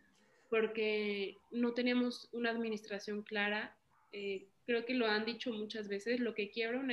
[0.49, 3.75] porque no teníamos una administración clara.
[4.11, 6.91] Eh, creo que lo han dicho muchas veces, lo que quiebra un,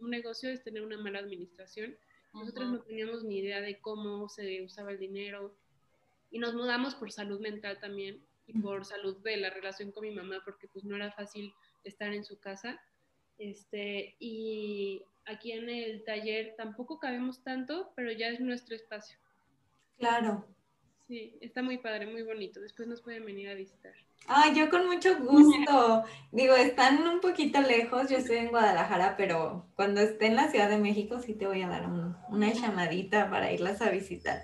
[0.00, 1.96] un negocio es tener una mala administración.
[2.32, 5.54] Nosotros no teníamos ni idea de cómo se usaba el dinero
[6.30, 10.10] y nos mudamos por salud mental también y por salud de la relación con mi
[10.10, 11.52] mamá, porque pues no era fácil
[11.84, 12.80] estar en su casa.
[13.38, 19.18] Este, y aquí en el taller tampoco cabemos tanto, pero ya es nuestro espacio.
[19.98, 20.46] Claro,
[21.06, 22.60] Sí, está muy padre, muy bonito.
[22.60, 23.92] Después nos pueden venir a visitar.
[24.28, 26.04] Ah, yo con mucho gusto.
[26.30, 30.70] Digo, están un poquito lejos, yo estoy en Guadalajara, pero cuando esté en la Ciudad
[30.70, 31.88] de México sí te voy a dar
[32.28, 34.42] una llamadita para irlas a visitar.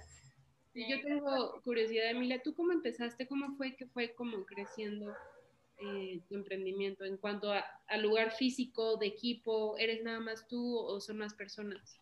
[0.72, 3.26] Sí, yo tengo curiosidad, Emilia, ¿tú cómo empezaste?
[3.26, 5.12] ¿Cómo fue que fue como creciendo
[5.80, 7.64] eh, tu emprendimiento en cuanto a,
[7.98, 9.76] lugar físico, de equipo?
[9.78, 12.00] ¿Eres nada más tú o son más personas?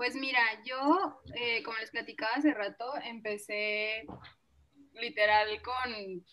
[0.00, 4.06] Pues mira, yo, eh, como les platicaba hace rato, empecé
[4.94, 6.24] literal con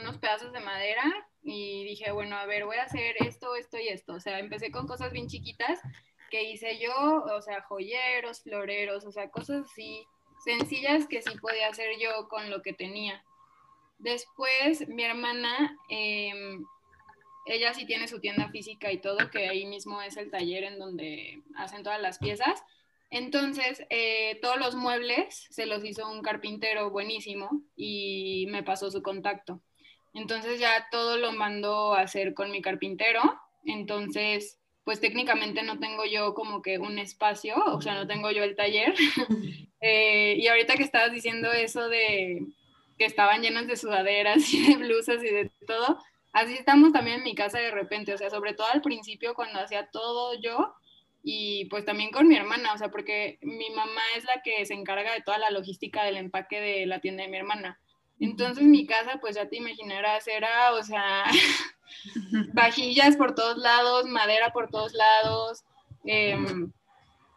[0.00, 1.04] unos pedazos de madera
[1.40, 4.14] y dije, bueno, a ver, voy a hacer esto, esto y esto.
[4.14, 5.78] O sea, empecé con cosas bien chiquitas
[6.28, 10.04] que hice yo, o sea, joyeros, floreros, o sea, cosas así
[10.44, 13.22] sencillas que sí podía hacer yo con lo que tenía.
[13.98, 16.64] Después, mi hermana, em,
[17.46, 20.80] ella sí tiene su tienda física y todo, que ahí mismo es el taller en
[20.80, 22.60] donde hacen todas las piezas.
[23.14, 29.02] Entonces, eh, todos los muebles se los hizo un carpintero buenísimo y me pasó su
[29.02, 29.60] contacto.
[30.14, 33.20] Entonces ya todo lo mandó a hacer con mi carpintero.
[33.64, 38.42] Entonces, pues técnicamente no tengo yo como que un espacio, o sea, no tengo yo
[38.42, 38.94] el taller.
[39.86, 42.46] Eh, y ahorita que estabas diciendo eso de
[42.96, 45.98] que estaban llenos de sudaderas y de blusas y de todo,
[46.32, 49.60] así estamos también en mi casa de repente, o sea, sobre todo al principio cuando
[49.60, 50.74] hacía todo yo
[51.26, 54.74] y pues también con mi hermana, o sea, porque mi mamá es la que se
[54.74, 57.80] encarga de toda la logística del empaque de la tienda de mi hermana.
[58.20, 61.24] Entonces mi casa, pues ya te imaginarás, era, o sea,
[62.52, 65.64] vajillas por todos lados, madera por todos lados,
[66.04, 66.70] em,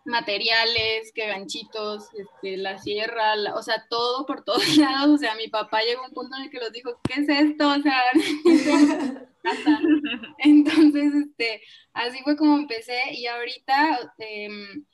[0.07, 5.09] materiales, que ganchitos, este, la sierra, o sea, todo por todos lados.
[5.09, 7.29] O sea, mi papá llegó a un punto en el que los dijo, ¿qué es
[7.29, 7.69] esto?
[7.69, 8.01] O sea,
[10.39, 11.61] entonces, este,
[11.93, 14.85] así fue como empecé y ahorita em,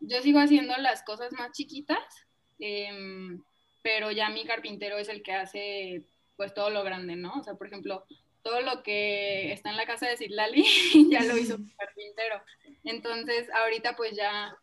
[0.00, 2.26] yo sigo haciendo las cosas más chiquitas.
[2.58, 3.38] Eh,
[3.84, 6.04] pero ya mi carpintero es el que hace
[6.36, 7.34] pues todo lo grande, ¿no?
[7.34, 8.06] O sea, por ejemplo,
[8.44, 10.64] todo lo que está en la casa de Citlali
[11.10, 12.40] ya lo hizo mi carpintero.
[12.84, 14.56] Entonces, ahorita pues ya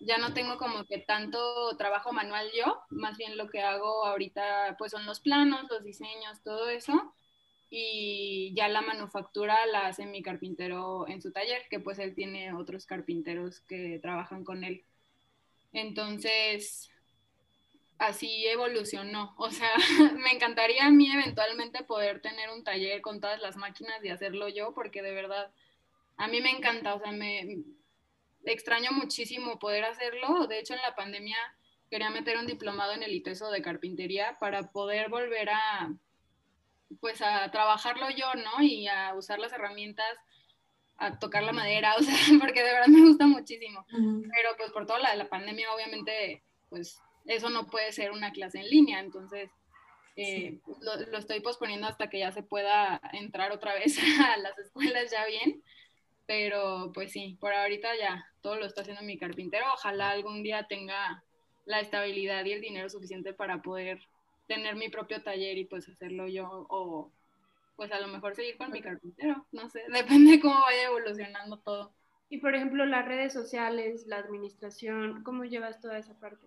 [0.00, 4.76] ya no tengo como que tanto trabajo manual yo, más bien lo que hago ahorita
[4.78, 7.14] pues son los planos, los diseños, todo eso.
[7.70, 12.54] Y ya la manufactura la hace mi carpintero en su taller, que pues él tiene
[12.54, 14.84] otros carpinteros que trabajan con él.
[15.72, 16.90] Entonces,
[17.98, 19.34] así evolucionó.
[19.36, 19.70] O sea,
[20.16, 24.48] me encantaría a mí eventualmente poder tener un taller con todas las máquinas y hacerlo
[24.48, 25.50] yo, porque de verdad
[26.16, 27.58] a mí me encanta, o sea, me
[28.44, 30.46] extraño muchísimo poder hacerlo.
[30.46, 31.36] De hecho, en la pandemia
[31.90, 35.92] quería meter un diplomado en el ITESO de carpintería para poder volver a
[37.00, 38.62] pues a trabajarlo yo, ¿no?
[38.62, 40.16] Y a usar las herramientas,
[40.96, 43.84] a tocar la madera, o sea, porque de verdad me gusta muchísimo.
[43.90, 48.58] Pero pues por toda la, la pandemia, obviamente, pues eso no puede ser una clase
[48.58, 49.50] en línea, entonces
[50.16, 55.10] eh, lo, estoy posponiendo hasta que ya se pueda entrar otra vez a las escuelas
[55.12, 55.62] ya bien,
[56.26, 60.66] pero pues sí, por ahorita ya todo lo está haciendo mi carpintero, ojalá algún día
[60.68, 61.22] tenga
[61.66, 64.00] la estabilidad y el dinero suficiente para poder
[64.46, 67.12] tener mi propio taller y pues hacerlo yo o
[67.76, 71.58] pues a lo mejor seguir con mi carpintero, no sé, depende de cómo vaya evolucionando
[71.58, 71.92] todo.
[72.30, 76.46] Y por ejemplo, las redes sociales, la administración, ¿cómo llevas toda esa parte?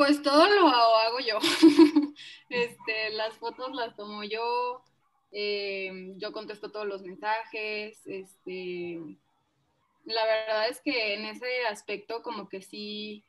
[0.00, 1.36] Pues todo lo hago yo.
[2.48, 4.82] este, las fotos las tomo yo,
[5.30, 8.98] em, yo contesto todos los mensajes, este,
[10.06, 13.24] la verdad es que en ese aspecto como que sí,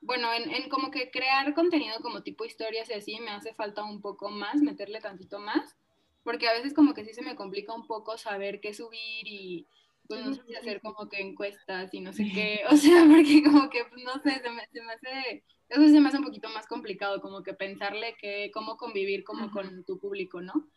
[0.00, 3.84] bueno, en, en, como que crear contenido como tipo historias y así me hace falta
[3.84, 5.76] un poco más, meterle tantito más,
[6.22, 9.66] porque a veces como que sí se me complica un poco saber qué subir y
[10.08, 13.42] pues no sé si hacer como que encuestas y no sé qué, o sea, porque
[13.42, 16.24] como que, pues, no sé, se me, se me hace eso se me hace un
[16.24, 20.68] poquito más complicado, como que pensarle que cómo convivir como con tu público, ¿no?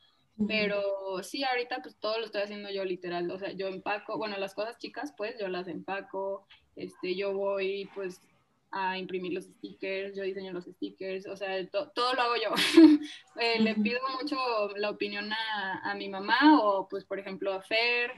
[0.47, 4.37] Pero sí, ahorita pues todo lo estoy haciendo yo literal, o sea, yo empaco, bueno,
[4.37, 8.21] las cosas chicas pues yo las empaco, este, yo voy pues
[8.69, 12.51] a imprimir los stickers, yo diseño los stickers, o sea, todo lo hago yo.
[13.39, 14.35] Eh, le pido mucho
[14.77, 18.11] la opinión a, a, mi mamá o pues por ejemplo a Fer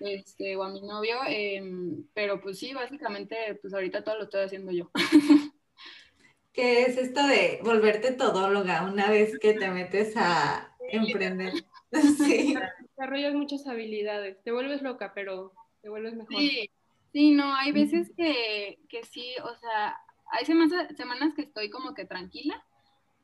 [0.00, 4.42] este, o a mi novio, em, pero pues sí, básicamente pues ahorita todo lo estoy
[4.42, 4.90] haciendo yo.
[6.52, 11.52] ¿Qué es esto de volverte todóloga una vez que te metes a emprender?
[12.18, 12.54] Sí.
[12.80, 16.36] Desarrollas muchas habilidades, te vuelves loca, pero te vuelves mejor.
[16.36, 16.70] Sí,
[17.12, 19.96] sí, no, hay veces que, que sí, o sea,
[20.30, 22.64] hay semanas, semanas que estoy como que tranquila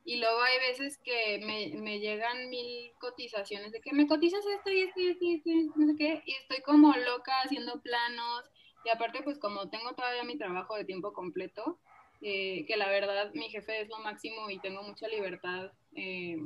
[0.05, 4.71] y luego hay veces que me, me, llegan mil cotizaciones de que me cotizas esto
[4.71, 7.81] y esto y esto y esto, y no sé qué, y estoy como loca haciendo
[7.81, 8.51] planos
[8.85, 11.79] y aparte pues como tengo todavía mi trabajo de tiempo completo,
[12.21, 16.37] eh, que la verdad mi jefe es lo máximo y tengo mucha libertad eh,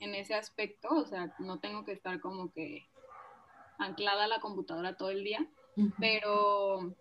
[0.00, 2.86] en ese aspecto, o sea, no tengo que estar como que
[3.78, 5.46] anclada a la computadora todo el día,
[6.00, 6.94] pero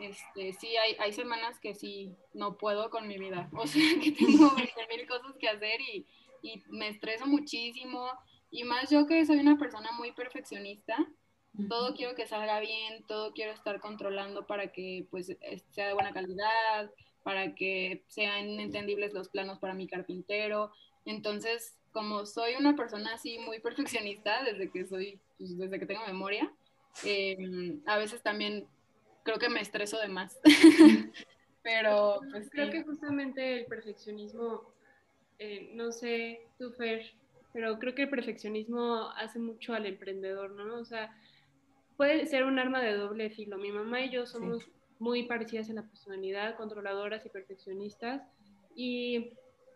[0.00, 4.12] este, sí hay, hay semanas que sí no puedo con mi vida, o sea, que
[4.12, 6.06] tengo mil cosas que hacer y,
[6.42, 8.08] y me estreso muchísimo,
[8.50, 10.96] y más yo que soy una persona muy perfeccionista,
[11.68, 15.36] todo quiero que salga bien, todo quiero estar controlando para que pues
[15.70, 16.90] sea de buena calidad,
[17.22, 20.72] para que sean entendibles los planos para mi carpintero.
[21.04, 26.06] Entonces, como soy una persona así muy perfeccionista desde que soy, pues, desde que tengo
[26.06, 26.52] memoria,
[27.04, 28.66] em, a veces también
[29.24, 30.38] creo que me estreso de más.
[31.64, 34.74] Pero pues creo que justamente el perfeccionismo,
[35.38, 37.10] eh, no sé, tú Fer,
[37.54, 40.76] pero creo que el perfeccionismo hace mucho al emprendedor, ¿no?
[40.76, 41.16] O sea,
[41.96, 43.56] puede ser un arma de doble filo.
[43.56, 44.68] Mi mamá y yo somos
[44.98, 48.22] muy parecidas en la personalidad, controladoras y perfeccionistas.
[48.74, 49.30] Y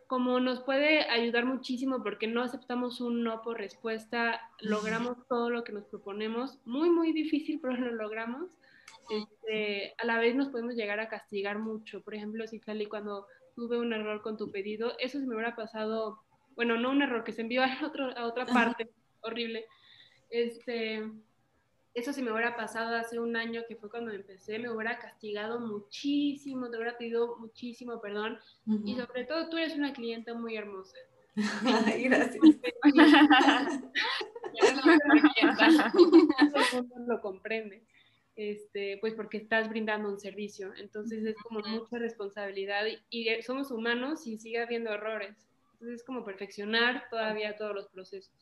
[0.09, 5.65] como nos puede ayudar muchísimo porque no aceptamos un no por respuesta, logramos todo lo
[5.65, 8.51] que nos proponemos, muy, muy difícil, pero lo logramos.
[9.11, 12.03] Este, a la vez nos podemos llegar a castigar mucho.
[12.03, 15.57] Por ejemplo, si Cali, cuando tuve un error con tu pedido, eso se me hubiera
[15.57, 16.21] pasado,
[16.55, 18.89] bueno, no un error que se envió a, otro, a otra parte,
[19.21, 19.67] horrible.
[20.31, 21.03] Este,
[21.95, 25.59] eso si me hubiera pasado hace un año, que fue cuando empecé, me hubiera castigado
[25.59, 28.39] muchísimo, te hubiera pedido muchísimo perdón.
[28.85, 30.97] Y sobre todo, tú eres una clienta muy hermosa.
[31.35, 32.41] Gracias.
[36.53, 37.85] Todo el mundo lo comprende.
[38.39, 40.73] Este, pues porque estás brindando un servicio.
[40.77, 45.35] Entonces es como mucha responsabilidad y, somos humanos y sigue habiendo errores.
[45.73, 48.33] Entonces es como perfeccionar todavía todos los procesos.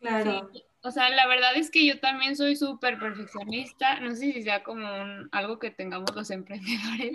[0.00, 0.50] Claro.
[0.82, 4.00] O sea, la verdad es que yo también soy súper perfeccionista.
[4.00, 4.84] No sé si sea como
[5.30, 7.12] algo que tengamos los emprendedores.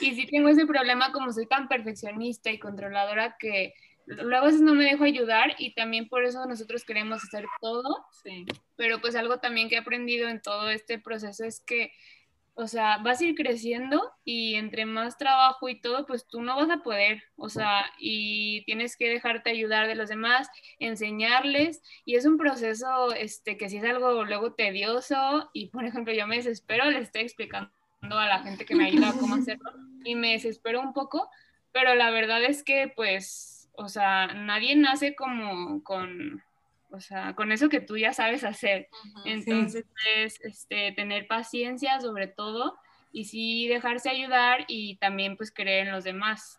[0.00, 3.74] y sí tengo ese problema como soy tan perfeccionista y controladora que
[4.08, 8.06] luego a veces no me dejo ayudar y también por eso nosotros queremos hacer todo.
[8.22, 8.46] Sí.
[8.76, 11.92] Pero pues algo también que he aprendido en todo este proceso es que
[12.60, 16.56] o sea, vas a ir creciendo y entre más trabajo y todo, pues tú no
[16.56, 20.48] vas a poder, o sea, y tienes que dejarte ayudar de los demás,
[20.80, 26.12] enseñarles, y es un proceso, este, que si es algo luego tedioso, y por ejemplo
[26.12, 29.70] yo me desespero, les estoy explicando a la gente que me ayuda cómo hacerlo,
[30.02, 31.30] y me desespero un poco,
[31.70, 36.42] pero la verdad es que, pues, o sea, nadie nace como con
[36.90, 38.88] o sea, con eso que tú ya sabes hacer.
[39.24, 39.84] Entonces,
[40.16, 42.78] es este, tener paciencia sobre todo
[43.12, 46.58] y sí dejarse ayudar y también pues creer en los demás.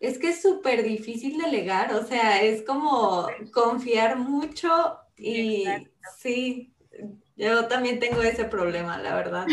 [0.00, 5.64] Es que es súper difícil delegar, o sea, es como confiar mucho y
[6.18, 6.72] sí,
[7.36, 9.46] yo también tengo ese problema, la verdad,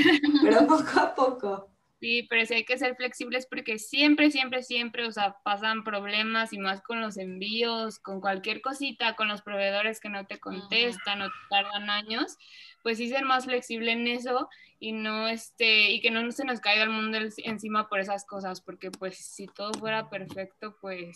[0.43, 1.70] pero poco a poco.
[2.01, 6.51] Sí, pero sí hay que ser flexibles porque siempre, siempre, siempre, o sea, pasan problemas
[6.51, 11.21] y más con los envíos, con cualquier cosita, con los proveedores que no te contestan
[11.21, 12.39] o te tardan años,
[12.81, 14.49] pues sí ser más flexible en eso
[14.79, 18.61] y no este, y que no se nos caiga el mundo encima por esas cosas,
[18.61, 21.15] porque pues si todo fuera perfecto, pues,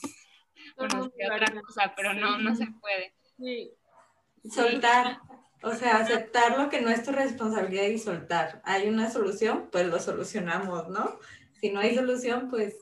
[0.78, 3.12] bueno, otra cosa, pero no, no se puede.
[3.40, 3.72] Sí.
[4.52, 5.20] Soltar.
[5.62, 8.62] O sea, aceptar lo que no es tu responsabilidad y soltar.
[8.64, 11.20] Hay una solución, pues lo solucionamos, ¿no?
[11.60, 12.76] Si no hay solución, pues...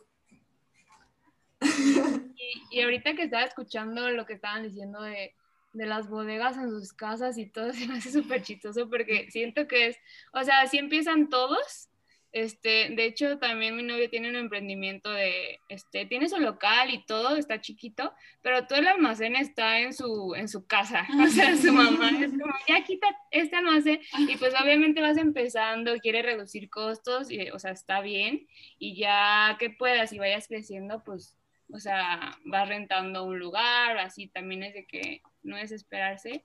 [2.72, 5.34] Y, ahorita que estaba escuchando lo que estaban diciendo de,
[5.72, 9.68] de las bodegas en sus casas y todo, se me hace súper chistoso porque siento
[9.68, 9.98] que es,
[10.34, 11.90] o sea, así empiezan todos
[12.34, 17.06] este, de hecho, también mi novio tiene un emprendimiento de, este, tiene su local y
[17.06, 18.12] todo, está chiquito,
[18.42, 22.32] pero todo el almacén está en su, en su casa, o sea, su mamá es
[22.32, 27.60] como, ya quita este almacén, y pues obviamente vas empezando, quiere reducir costos, y, o
[27.60, 28.48] sea, está bien,
[28.80, 31.38] y ya que puedas y vayas creciendo, pues,
[31.72, 36.44] o sea, vas rentando un lugar, así también es de que no es esperarse,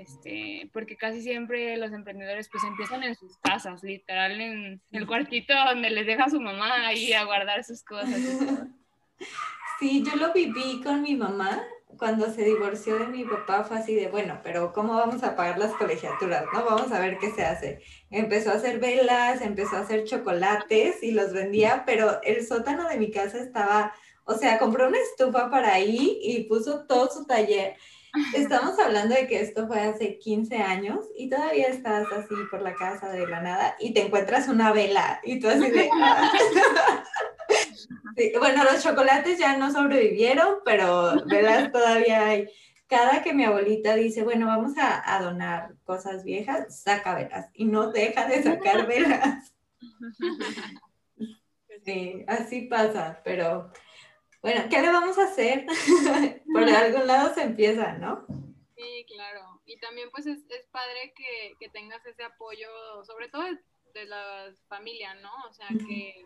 [0.00, 5.54] este, porque casi siempre los emprendedores pues empiezan en sus casas, literal en el cuartito
[5.66, 8.10] donde les deja su mamá ahí a guardar sus cosas.
[9.80, 11.62] Sí, yo lo viví con mi mamá
[11.96, 15.58] cuando se divorció de mi papá, fue así de, bueno, pero ¿cómo vamos a pagar
[15.58, 16.44] las colegiaturas?
[16.52, 16.64] ¿No?
[16.64, 17.80] Vamos a ver qué se hace.
[18.10, 22.98] Empezó a hacer velas, empezó a hacer chocolates y los vendía, pero el sótano de
[22.98, 23.92] mi casa estaba,
[24.24, 27.76] o sea, compró una estufa para ahí y puso todo su taller
[28.34, 32.74] Estamos hablando de que esto fue hace 15 años y todavía estás así por la
[32.74, 35.90] casa de la nada y te encuentras una vela y tú así de...
[35.92, 36.32] Ah".
[38.38, 42.48] bueno, los chocolates ya no sobrevivieron, pero velas todavía hay.
[42.86, 47.66] Cada que mi abuelita dice, bueno, vamos a, a donar cosas viejas, saca velas y
[47.66, 49.54] no deja de sacar velas.
[51.84, 53.70] Sí, así pasa, pero
[54.40, 55.66] bueno, ¿qué le vamos a hacer?
[56.52, 58.26] Por algún lado se empieza, ¿no?
[58.76, 59.60] Sí, claro.
[59.66, 62.68] Y también pues es, es padre que, que, tengas ese apoyo,
[63.04, 65.32] sobre todo de, la familia, ¿no?
[65.48, 66.24] O sea, que,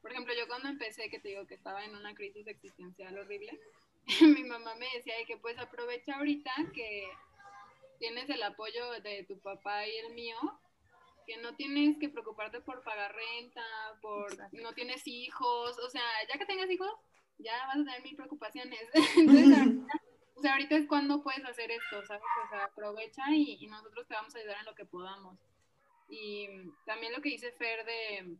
[0.00, 3.58] por ejemplo, yo cuando empecé, que te digo que estaba en una crisis existencial horrible,
[4.22, 7.08] mi mamá me decía que pues aprovecha ahorita que
[7.98, 10.36] tienes el apoyo de tu papá y el mío,
[11.26, 13.64] que no tienes que preocuparte por pagar renta,
[14.00, 16.02] por no tienes hijos, o sea,
[16.32, 16.90] ya que tengas hijos,
[17.38, 18.80] ya vas a tener mil preocupaciones.
[19.16, 19.76] Entonces,
[20.34, 22.22] o sea, ahorita es cuando puedes hacer esto, ¿sabes?
[22.46, 25.38] O sea, aprovecha y, nosotros te vamos a ayudar en lo que podamos.
[26.08, 26.48] Y
[26.86, 28.36] también lo que dice Fer de,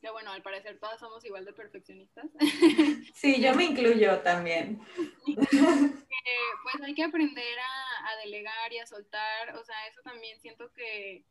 [0.00, 2.26] que bueno, al parecer todas somos igual de perfeccionistas.
[3.14, 4.80] Sí, yo me incluyo también.
[5.26, 10.72] pues hay que aprender a, a, delegar y a soltar, o sea, eso también siento
[10.72, 11.24] que,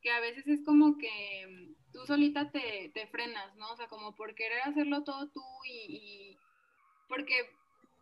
[0.00, 3.72] que a veces es como que tú solita te, te frenas, ¿no?
[3.72, 6.38] O sea, como por querer hacerlo todo tú y, y
[7.08, 7.34] porque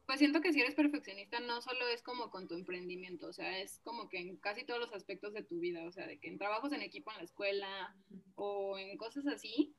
[0.08, 3.58] pues siento que si eres perfeccionista no solo es como con tu emprendimiento, o sea,
[3.58, 6.28] es como que en casi todos los aspectos de tu vida, o sea, de que
[6.28, 7.94] en trabajos en equipo en la escuela
[8.34, 9.74] o en cosas así,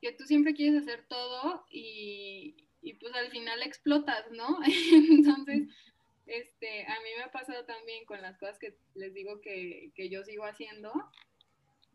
[0.00, 4.58] que tú siempre quieres hacer todo y, y pues al final explotas, ¿no?
[5.10, 5.68] Entonces,
[6.24, 10.08] este, a mí me ha pasado también con las cosas que les digo que, que
[10.08, 10.92] yo sigo haciendo,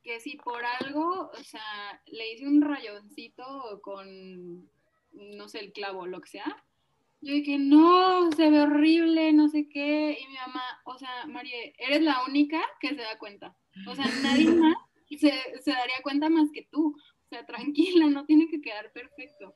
[0.04, 4.70] que si por algo, o sea, le hice un rayoncito con,
[5.14, 6.66] no sé, el clavo, lo que sea,
[7.22, 10.18] yo dije, no, se ve horrible, no sé qué.
[10.22, 13.56] Y mi mamá, o sea, María, eres la única que se da cuenta.
[13.88, 14.78] O sea, nadie más
[15.10, 15.32] se,
[15.62, 16.96] se daría cuenta más que tú.
[16.96, 19.54] O sea, tranquila, no tiene que quedar perfecto.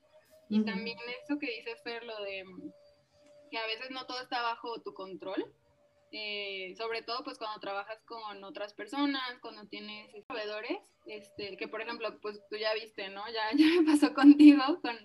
[0.49, 2.43] Y también eso que dice Fer, lo de
[3.49, 5.45] que a veces no todo está bajo tu control.
[6.15, 11.81] Eh, sobre todo pues cuando trabajas con otras personas, cuando tienes proveedores, este, que por
[11.81, 13.23] ejemplo, pues tú ya viste, ¿no?
[13.33, 14.95] Ya, ya me pasó contigo, con,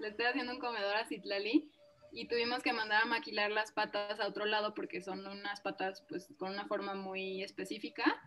[0.00, 1.70] le estoy haciendo un comedor a Citlali
[2.12, 6.04] y tuvimos que mandar a maquilar las patas a otro lado porque son unas patas
[6.06, 8.20] pues con una forma muy específica.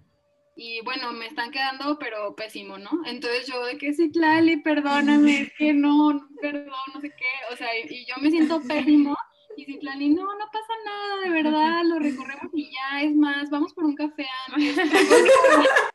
[0.55, 2.89] Y bueno, me están quedando, pero pésimo, ¿no?
[3.05, 4.11] Entonces yo de que sí,
[4.63, 7.53] perdóname, que no, perdón, no sé qué.
[7.53, 9.15] O sea, y, yo me siento pésimo.
[9.61, 13.71] Y Citlali, no, no pasa nada, de verdad, lo recorremos y ya, es más, vamos
[13.75, 14.75] por un café antes.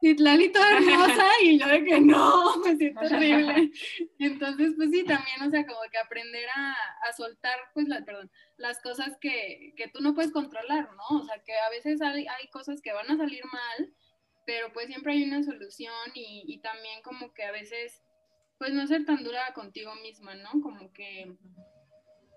[0.00, 3.72] Citlali toda hermosa y yo de que no, me siento terrible.
[4.20, 6.76] Entonces, pues sí, también, o sea, como que aprender a,
[7.08, 11.18] a soltar, pues, la, perdón, las cosas que, que, tú no puedes controlar, ¿no?
[11.18, 13.92] O sea, que a veces hay, hay, cosas que van a salir mal,
[14.46, 18.00] pero pues siempre hay una solución y, y también como que a veces,
[18.58, 20.52] pues no ser tan dura contigo misma, ¿no?
[20.62, 21.36] Como que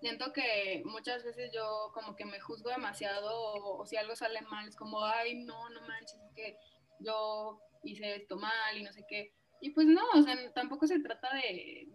[0.01, 4.41] siento que muchas veces yo como que me juzgo demasiado o, o si algo sale
[4.41, 6.57] mal es como, ay, no, no manches, es que
[6.99, 9.33] yo hice esto mal y no sé qué.
[9.61, 11.87] Y pues no, o sea, tampoco se trata de,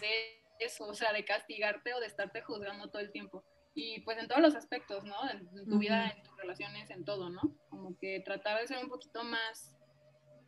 [0.00, 3.44] de eso, o sea, de castigarte o de estarte juzgando todo el tiempo.
[3.74, 5.16] Y pues en todos los aspectos, ¿no?
[5.30, 7.42] En, tu vida, en tus relaciones, en todo, ¿no?
[7.68, 9.76] Como que tratar de ser un poquito más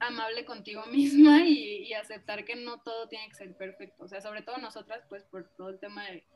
[0.01, 4.05] amable contigo misma y, y, aceptar que no todo tiene que ser perfecto.
[4.05, 6.27] O sea, sobre todo nosotras, pues por todo el tema de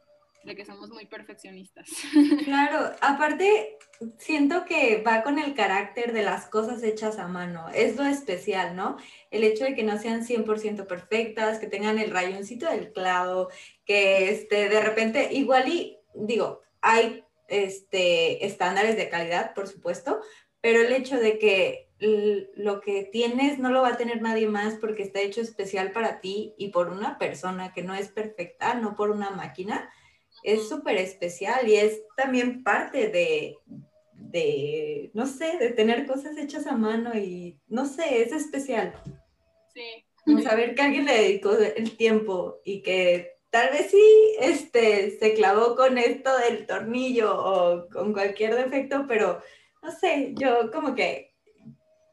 [0.47, 1.89] de que somos muy perfeccionistas.
[2.45, 3.77] Claro, aparte
[4.19, 8.77] siento que va con el carácter de las cosas hechas a mano, es lo especial,
[8.77, 8.97] ¿no?
[9.31, 13.49] El hecho de que no sean 100% perfectas, que tengan el rayoncito del clavo,
[13.85, 20.21] que este, de repente, igual y digo, hay este, estándares de calidad, por supuesto,
[20.61, 24.75] pero el hecho de que lo que tienes no lo va a tener nadie más
[24.75, 28.95] porque está hecho especial para ti y por una persona que no es perfecta, no
[28.95, 29.91] por una máquina,
[30.43, 33.57] es súper especial y es también parte de,
[34.13, 38.95] de, no sé, de tener cosas hechas a mano y, no sé, es especial.
[39.73, 40.43] Sí.
[40.43, 45.77] Saber que alguien le dedicó el tiempo y que tal vez sí este, se clavó
[45.77, 49.41] con esto del tornillo o con cualquier defecto, pero
[49.83, 51.35] no sé, yo como que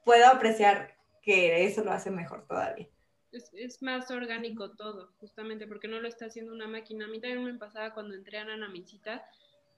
[0.05, 2.88] puedo apreciar que eso lo hace mejor todavía
[3.34, 7.05] es, más orgánico todo, justamente porque no lo está haciendo una máquina.
[7.05, 9.25] A mí también me pasaba cuando entré a Nanamincita,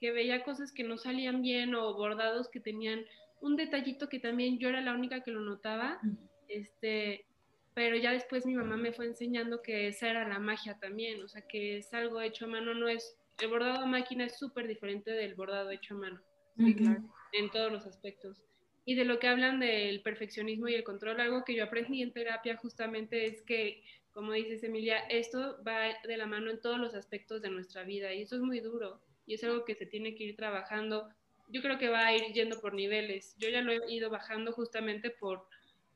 [0.00, 3.04] que veía cosas que no salían bien o bordados que tenían
[3.40, 6.00] un detallito que también yo era la única que lo notaba,
[6.48, 7.26] este,
[7.74, 11.28] pero ya después mi mamá me fue enseñando que esa era la magia también, o
[11.28, 14.66] sea, que es algo hecho a mano, no es, el bordado a máquina es súper
[14.66, 16.20] diferente del bordado hecho a mano,
[16.58, 18.42] en todos los aspectos.
[18.86, 22.12] Y de lo que hablan del perfeccionismo y el control, algo que yo aprendí en
[22.12, 23.82] terapia justamente es que,
[24.12, 28.14] como dices Emilia, esto va de la mano en todos los aspectos de nuestra vida
[28.14, 31.10] y eso es muy duro y es algo que se tiene que ir trabajando.
[31.48, 33.36] Yo creo que va a ir yendo por niveles.
[33.38, 35.46] Yo ya lo he ido bajando justamente por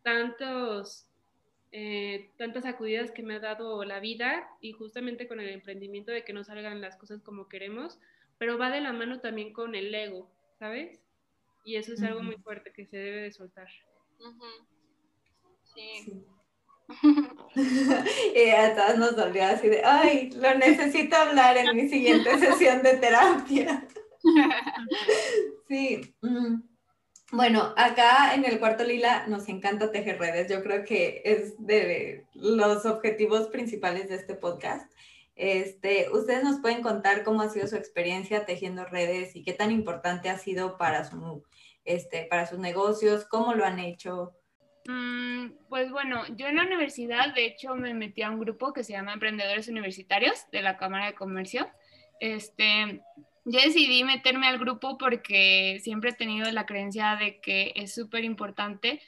[0.02, 1.06] tantos
[1.72, 6.24] eh, tantas sacudidas que me ha dado la vida y justamente con el emprendimiento de
[6.24, 8.00] que no salgan las cosas como queremos,
[8.38, 10.28] pero va de la mano también con el ego,
[10.58, 11.00] ¿sabes?
[11.64, 13.68] Y eso es algo muy fuerte que se debe de soltar.
[15.74, 16.24] Sí.
[18.34, 22.82] y a todas nos dolió así de, ay, lo necesito hablar en mi siguiente sesión
[22.82, 23.86] de terapia.
[25.68, 26.14] sí.
[26.20, 26.62] Mm.
[27.32, 30.50] Bueno, acá en el cuarto lila nos encanta tejer redes.
[30.50, 34.90] Yo creo que es de los objetivos principales de este podcast.
[35.42, 39.70] Este, ustedes nos pueden contar cómo ha sido su experiencia tejiendo redes y qué tan
[39.70, 41.42] importante ha sido para su,
[41.86, 44.32] este, para sus negocios, cómo lo han hecho.
[44.86, 48.84] Mm, pues bueno, yo en la universidad, de hecho, me metí a un grupo que
[48.84, 51.70] se llama Emprendedores Universitarios de la Cámara de Comercio.
[52.20, 53.00] Este,
[53.46, 58.24] yo decidí meterme al grupo porque siempre he tenido la creencia de que es súper
[58.24, 59.00] importante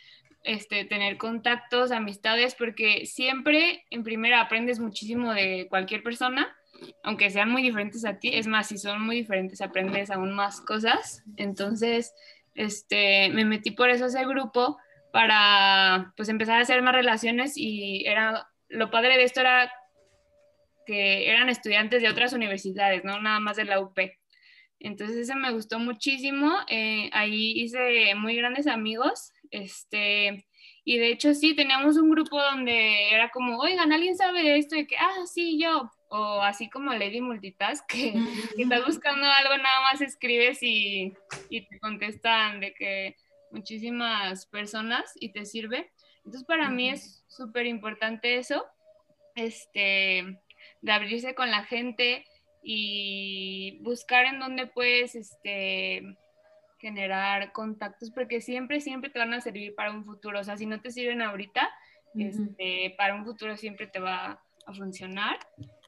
[0.44, 6.54] este, tener contactos, amistades, porque siempre en primera aprendes muchísimo de cualquier persona,
[7.02, 8.30] aunque sean muy diferentes a ti.
[8.32, 11.22] Es más, si son muy diferentes, aprendes aún más cosas.
[11.36, 12.12] Entonces,
[12.54, 14.78] este, me metí por eso a ese grupo
[15.12, 19.70] para pues empezar a hacer más relaciones y era lo padre de esto era
[20.86, 23.98] que eran estudiantes de otras universidades, no nada más de la UP.
[24.80, 26.56] Entonces eso me gustó muchísimo.
[26.68, 29.31] Eh, ahí hice muy grandes amigos.
[29.52, 30.46] Este,
[30.82, 34.74] y de hecho sí, teníamos un grupo donde era como, oigan, ¿alguien sabe de esto?
[34.74, 35.90] Y que, ah, sí, yo.
[36.08, 38.12] O así como Lady Multitask, que,
[38.56, 41.14] que estás buscando algo, nada más escribes y,
[41.48, 43.16] y te contestan de que
[43.50, 45.92] muchísimas personas y te sirve.
[46.18, 48.64] Entonces para mí es súper importante eso,
[49.34, 50.38] este,
[50.80, 52.24] de abrirse con la gente
[52.62, 56.16] y buscar en dónde puedes este,
[56.82, 60.40] generar contactos, porque siempre, siempre te van a servir para un futuro.
[60.40, 61.70] O sea, si no te sirven ahorita,
[62.18, 65.38] este, para un futuro siempre te va a funcionar.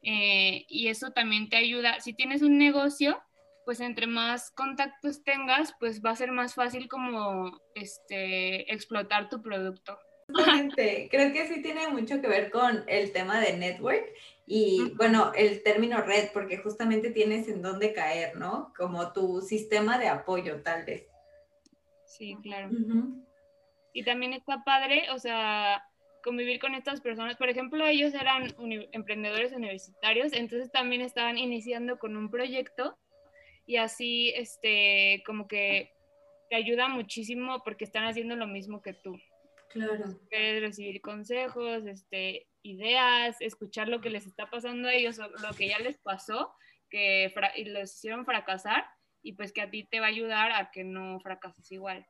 [0.02, 2.00] Eh, y eso también te ayuda.
[2.00, 3.20] Si tienes un negocio,
[3.64, 9.42] pues entre más contactos tengas, pues va a ser más fácil como este, explotar tu
[9.42, 9.98] producto.
[10.76, 14.04] Creo que sí tiene mucho que ver con el tema de network
[14.46, 18.72] y bueno, el término red, porque justamente tienes en dónde caer, ¿no?
[18.76, 21.06] Como tu sistema de apoyo, tal vez.
[22.04, 22.70] Sí, claro.
[23.92, 25.82] Y también está padre, o sea,
[26.22, 27.36] convivir con estas personas.
[27.36, 28.54] Por ejemplo, ellos eran
[28.92, 32.98] emprendedores universitarios, entonces también estaban iniciando con un proyecto
[33.66, 35.92] y así, este, como que
[36.50, 39.16] te ayuda muchísimo porque están haciendo lo mismo que tú.
[39.70, 40.18] Claro.
[40.28, 45.68] Puedes recibir consejos, este, ideas, escuchar lo que les está pasando a ellos, lo que
[45.68, 46.52] ya les pasó,
[46.90, 48.84] que y los hicieron fracasar
[49.22, 52.06] y pues que a ti te va a ayudar a que no fracases igual.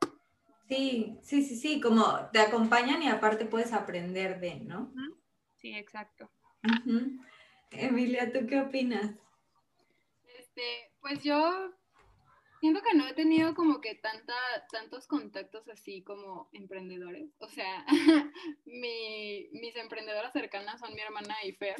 [0.67, 4.91] Sí, sí, sí, sí, como te acompañan y aparte puedes aprender de, ¿no?
[5.57, 6.31] Sí, exacto.
[7.71, 9.15] Emilia, ¿tú qué opinas?
[10.39, 11.71] Este, pues yo
[12.65, 14.33] siento que no he tenido como que tanta,
[14.71, 17.29] tantos contactos así como emprendedores.
[17.37, 17.85] O sea,
[18.65, 21.75] mis emprendedoras cercanas son mi hermana y Fer.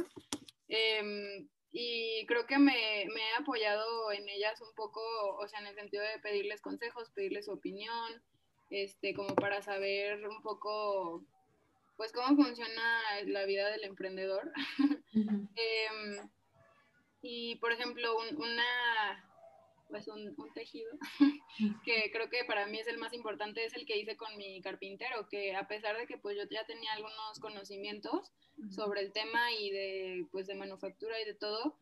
[0.67, 5.01] Em, y creo que me, me, he apoyado en ellas un poco,
[5.39, 8.21] o sea, en el sentido de pedirles consejos, pedirles su opinión,
[8.69, 11.25] este, como para saber un poco,
[11.97, 14.51] pues, cómo funciona la vida del emprendedor.
[15.15, 16.29] Em,
[17.23, 19.24] y, por ejemplo, una,
[19.95, 20.91] pues un, tejido
[21.85, 24.61] que creo que para mí es el más importante, es el que hice con mi
[24.61, 28.33] carpintero, que a pesar de que pues yo ya tenía algunos conocimientos
[28.71, 31.77] sobre el tema y de pues de manufactura y de todo,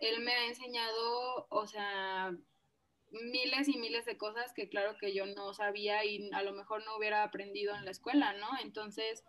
[0.00, 2.34] él me ha enseñado, o sea,
[3.10, 6.82] miles y miles de cosas que claro que yo no sabía y a lo mejor
[6.86, 8.48] no hubiera aprendido en la escuela, ¿no?
[8.62, 9.24] Entonces,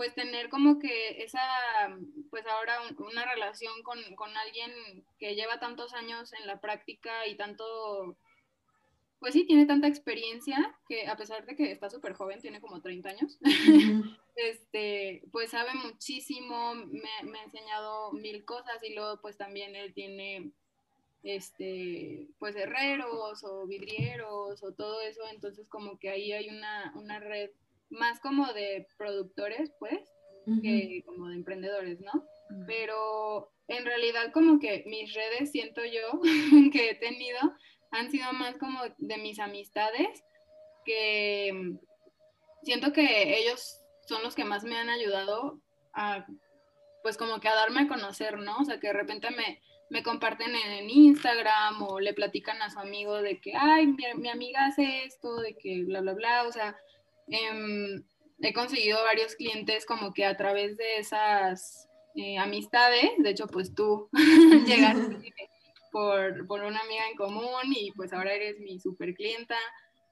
[0.00, 1.42] pues tener como que esa,
[2.30, 4.72] pues ahora una relación con, con, alguien
[5.18, 8.16] que lleva tantos años en la práctica y tanto,
[9.18, 12.80] pues sí, tiene tanta experiencia que a pesar de que está súper joven, tiene como
[12.80, 13.38] 30 años,
[14.36, 19.92] este, pues sabe muchísimo, me, me, ha enseñado mil cosas y luego pues también él
[19.92, 20.50] tiene,
[21.24, 27.18] este, pues herreros o vidrieros o todo eso, entonces como que ahí hay una, una
[27.18, 27.50] red
[27.90, 30.00] más como de productores, pues,
[30.62, 32.24] que como de emprendedores, ¿no?
[32.66, 36.20] Pero en realidad como que mis redes, siento yo,
[36.72, 37.38] que he tenido,
[37.92, 40.24] han sido más como de mis amistades,
[40.84, 41.76] que
[42.62, 45.60] siento que ellos son los que más me han ayudado
[45.92, 46.26] a,
[47.02, 48.58] pues como que a darme a conocer, ¿no?
[48.58, 52.78] O sea, que de repente me, me comparten en Instagram o le platican a su
[52.78, 56.52] amigo de que, ay, mi, mi amiga hace esto, de que bla, bla, bla, o
[56.52, 56.76] sea,
[57.30, 58.02] Em,
[58.42, 63.74] he conseguido varios clientes como que a través de esas eh, amistades, de hecho pues
[63.74, 64.08] tú
[64.66, 65.16] llegaste
[65.92, 69.56] por, por, una amiga en común y pues ahora eres mi super clienta,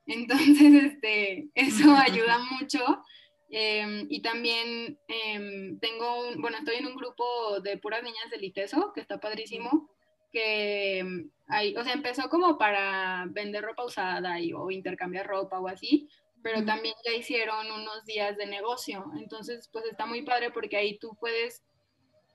[0.07, 3.03] entonces este, eso ayuda mucho.
[3.51, 8.45] Em, y también em, tengo un, bueno, estoy en un grupo de puras niñas del
[8.45, 9.89] ITESO, que está padrísimo,
[10.31, 11.03] que
[11.47, 16.09] hay, o sea, empezó como para vender ropa usada y, o intercambiar ropa o así,
[16.49, 19.05] pero también ya hicieron unos días de negocio.
[19.19, 21.63] Entonces, pues está muy padre porque ahí tú puedes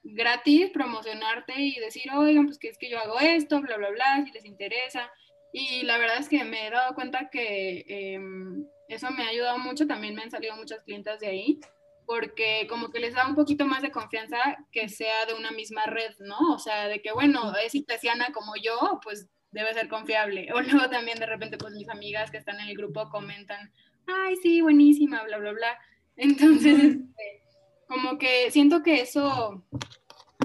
[0.04, 4.24] gratis promocionarte y decir, oigan, pues que es que yo hago esto, bla, bla, bla,
[4.24, 5.12] si les interesa.
[5.52, 9.58] Y la verdad es que me he dado cuenta que em, eso me ha ayudado
[9.58, 11.60] mucho, también me han salido muchas clientas de ahí,
[12.06, 14.38] porque como que les da un poquito más de confianza
[14.72, 16.54] que sea de una misma red, ¿no?
[16.54, 20.50] O sea, de que, bueno, es itesiana como yo, pues debe ser confiable.
[20.54, 23.72] O luego también de repente, pues mis amigas que están en el grupo comentan,
[24.08, 25.80] ay, sí, buenísima, bla, bla, bla.
[26.16, 27.44] Entonces, este,
[27.88, 29.64] como que siento que eso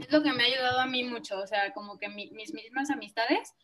[0.01, 2.91] es lo que me ha ayudado a mí mucho, o sea, como que mis mismas
[2.91, 3.55] amistades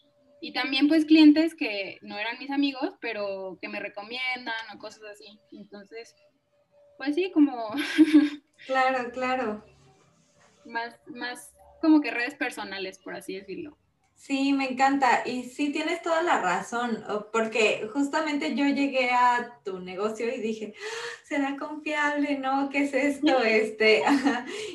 [0.41, 5.03] y también pues clientes que no eran mis amigos, pero que me recomiendan o cosas
[5.05, 5.41] así.
[5.53, 6.15] Entonces,
[6.99, 7.71] pues sí, como...
[8.67, 9.65] claro, claro.
[10.67, 13.79] Más, más como que redes personales, por así decirlo.
[14.27, 15.23] Sí, me encanta.
[15.27, 20.73] Y sí, tienes toda la razón, porque justamente yo llegué a tu negocio y dije,
[20.75, 22.39] ah, ¿será confiable?
[22.39, 22.71] ¿No?
[22.71, 23.39] ¿Qué es esto?
[23.45, 24.03] Este,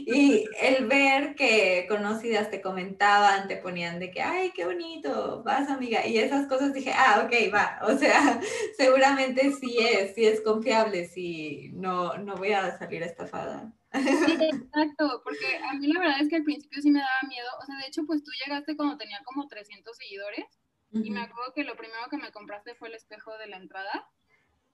[0.06, 5.68] y el ver que conocidas te comentaban, te ponían de que, ay, qué bonito, vas
[5.70, 6.06] amiga.
[6.06, 7.80] Y esas cosas dije, ah, ok, va.
[7.88, 8.40] O sea,
[8.78, 13.74] seguramente sí es, sí es confiable, sí, no, no voy a salir estafada.
[13.94, 17.66] exacto, porque a mí la verdad es que al principio sí me daba miedo, o
[17.66, 20.46] sea, de hecho, pues tú llegaste cuando tenía como 300 seguidores
[20.92, 24.10] y me acuerdo que lo primero que me compraste fue el espejo de la entrada,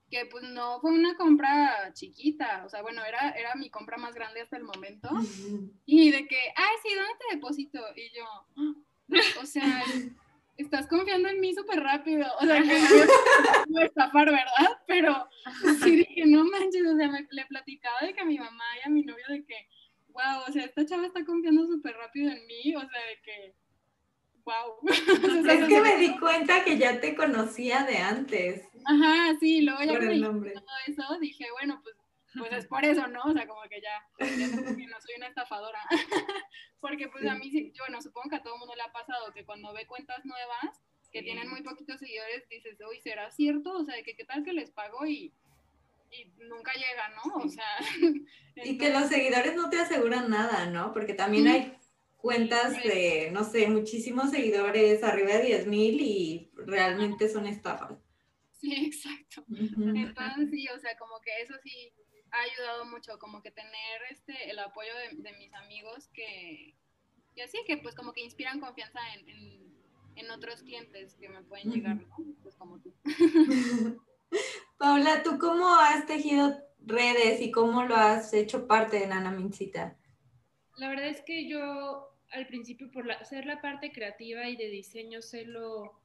[0.10, 4.14] que pues no fue una compra chiquita, o sea, bueno, era, era mi compra más
[4.14, 5.10] grande hasta el momento
[5.86, 7.80] y de que, ay, sí, ¿dónde te deposito?
[7.96, 8.24] Y yo,
[8.58, 9.84] ah", o sea,
[10.58, 12.28] estás confiando en mí súper rápido.
[12.40, 12.80] O sea, que
[13.70, 14.80] no a estafar, ¿verdad?
[14.88, 15.28] Pero
[15.84, 18.88] sí dije, no manches, o sea, me, le platicaba de que a mi mamá y
[18.88, 19.68] a mi novio de que,
[20.10, 23.56] wow, o sea, esta chava está confiando súper rápido en mí, o sea, de que,
[24.44, 24.78] wow.
[25.50, 28.68] es que me di cuenta que ya te conocía de antes.
[28.86, 30.44] Ajá, sí, luego ya que me todo
[30.88, 31.96] eso, dije, bueno, pues
[32.38, 33.22] pues es por eso, ¿no?
[33.24, 35.80] O sea, como que ya, ya no soy una estafadora.
[36.80, 39.46] Porque pues a mí, bueno, supongo que a todo el mundo le ha pasado que
[39.46, 40.82] cuando ve cuentas nuevas
[41.12, 43.72] que tienen muy poquitos seguidores, dices, uy, ¿será cierto?
[43.72, 45.32] O sea, que qué tal que les pago y,
[46.12, 47.36] y nunca llega, ¿no?
[47.44, 47.66] O sea...
[48.56, 50.94] y que los seguidores no te aseguran nada, ¿no?
[50.94, 51.78] Porque también hay
[52.18, 57.94] cuentas de, no sé, muchísimos seguidores, arriba de 10 mil y realmente son estafas.
[58.60, 59.46] Sí, exacto.
[59.48, 61.94] Entonces, sí, o sea, como que eso sí,
[62.36, 66.76] ha ayudado mucho, como que tener este, el apoyo de, mis amigos que,
[67.36, 69.66] y así que pues como que inspiran confianza en,
[70.32, 72.18] otros clientes que me pueden llegar, ¿no?
[72.42, 72.94] Pues como tú.
[74.78, 79.96] Paula, ¿tú cómo has tejido redes y cómo lo has hecho parte de Nana Mincita?
[80.78, 85.22] La verdad es que yo al principio por ser la parte creativa y de diseño
[85.22, 86.00] sé lo,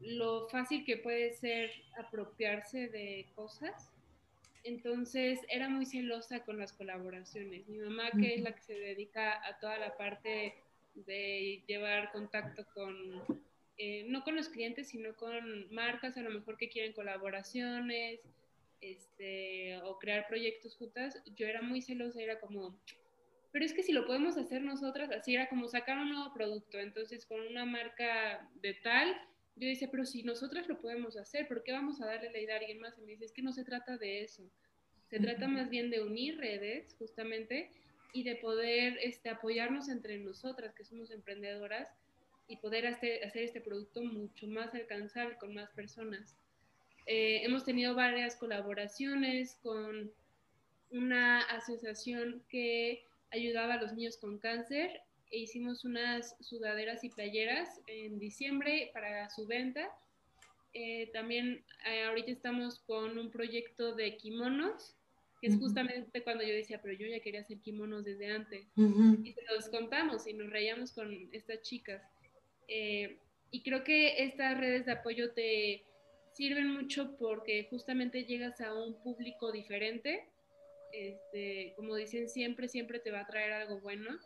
[0.00, 3.91] lo fácil que puede ser apropiarse de cosas
[4.64, 7.68] entonces era muy celosa con las colaboraciones.
[7.68, 10.54] Mi mamá, que es la que se dedica a toda la parte
[10.94, 13.22] de llevar contacto con,
[13.78, 18.20] eh, no con los clientes, sino con marcas a lo mejor que quieren colaboraciones
[18.82, 22.76] este, o crear proyectos juntas, yo era muy celosa, era como,
[23.52, 26.78] pero es que si lo podemos hacer nosotras, así era como sacar un nuevo producto,
[26.78, 29.16] entonces con una marca de tal,
[29.56, 32.54] yo decía, pero si nosotras lo podemos hacer, ¿por qué vamos a darle la idea
[32.54, 32.98] a alguien más?
[32.98, 34.42] Y me dice, es que no se trata de eso.
[35.08, 37.70] Se trata más bien de unir redes, justamente,
[38.14, 41.88] y de poder este, apoyarnos entre nosotras, que somos emprendedoras,
[42.48, 46.36] y poder hacer, hacer este producto mucho más alcanzable con más personas.
[47.06, 50.12] Eh, hemos tenido varias colaboraciones con
[50.90, 55.00] una asociación que ayudaba a los niños con cáncer
[55.32, 59.90] e hicimos unas sudaderas y playeras en diciembre para su venta.
[60.74, 64.94] Eh, también eh, ahorita estamos con un proyecto de kimonos,
[65.40, 68.66] que es justamente cuando yo decía, pero yo ya quería hacer kimonos desde antes.
[68.76, 72.02] Y se los contamos y nos reíamos con estas chicas.
[72.68, 73.16] Eh,
[73.50, 75.82] y creo que estas redes de apoyo te
[76.32, 80.28] sirven mucho porque justamente llegas a un público diferente.
[80.92, 84.20] Este, como dicen, siempre, siempre te va a traer algo bueno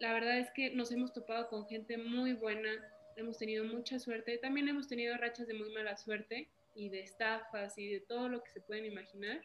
[0.00, 2.70] la verdad es que nos hemos topado con gente muy buena,
[3.16, 7.76] hemos tenido mucha suerte, también hemos tenido rachas de muy mala suerte, y de estafas
[7.76, 9.42] y de todo lo que se pueden imaginar.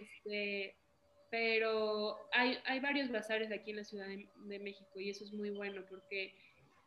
[0.00, 0.74] Este,
[1.30, 5.50] pero hay, hay, varios bazares aquí en la Ciudad de, México y eso es muy
[5.50, 6.34] bueno porque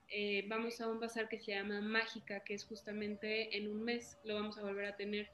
[0.10, 4.18] eh, vamos a un bazar que se llama Mágica, que es justamente en un mes,
[4.24, 5.30] lo vamos a volver a tener.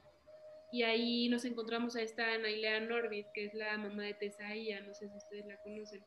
[0.71, 4.93] Y ahí nos encontramos a esta Nailea Norbit, que es la mamá de Tesaía, no
[4.93, 6.03] sé si ustedes la conocen.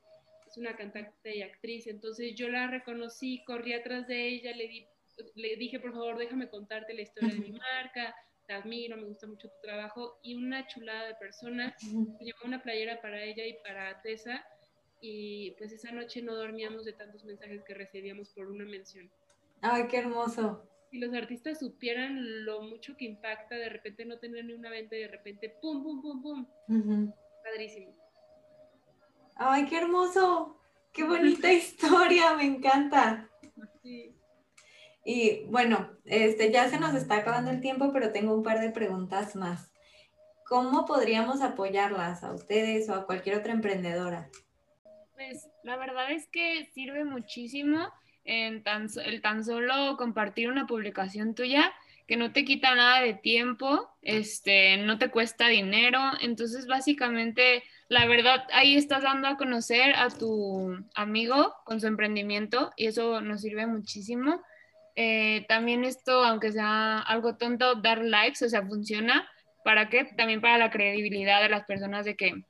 [0.48, 1.86] Es una cantante y actriz.
[1.86, 4.86] Entonces yo la reconocí, corrí atrás de ella, le, di,
[5.34, 8.14] le dije, por favor, déjame contarte la historia de mi marca,
[8.46, 10.18] te admiro, me gusta mucho tu trabajo.
[10.22, 14.44] Y una chulada de persona, llevó una playera para ella y para Tessa
[15.00, 19.10] y pues esa noche no dormíamos de tantos mensajes que recibíamos por una mención.
[19.60, 20.68] Ay, qué hermoso.
[20.90, 24.96] Si los artistas supieran lo mucho que impacta de repente no tener ni una venta
[24.96, 27.12] y de repente pum, pum, pum, pum.
[27.44, 27.94] Padrísimo.
[29.38, 30.60] Ay, qué hermoso.
[30.92, 33.28] Qué bonita historia, me encanta.
[33.82, 34.14] Sí.
[35.04, 38.70] Y bueno, este ya se nos está acabando el tiempo, pero tengo un par de
[38.70, 39.70] preguntas más.
[40.44, 44.28] ¿Cómo podríamos apoyarlas a ustedes o a cualquier otra emprendedora?
[45.14, 47.88] Pues la verdad es que sirve muchísimo
[48.24, 51.72] en tan, el tan solo compartir una publicación tuya
[52.08, 58.06] que no te quita nada de tiempo, este, no te cuesta dinero, entonces básicamente la
[58.06, 63.42] verdad ahí estás dando a conocer a tu amigo con su emprendimiento y eso nos
[63.42, 64.42] sirve muchísimo.
[64.96, 69.28] Eh, también esto, aunque sea algo tonto, dar likes, o sea, funciona.
[69.62, 70.04] ¿Para qué?
[70.16, 72.42] También para la credibilidad de las personas de que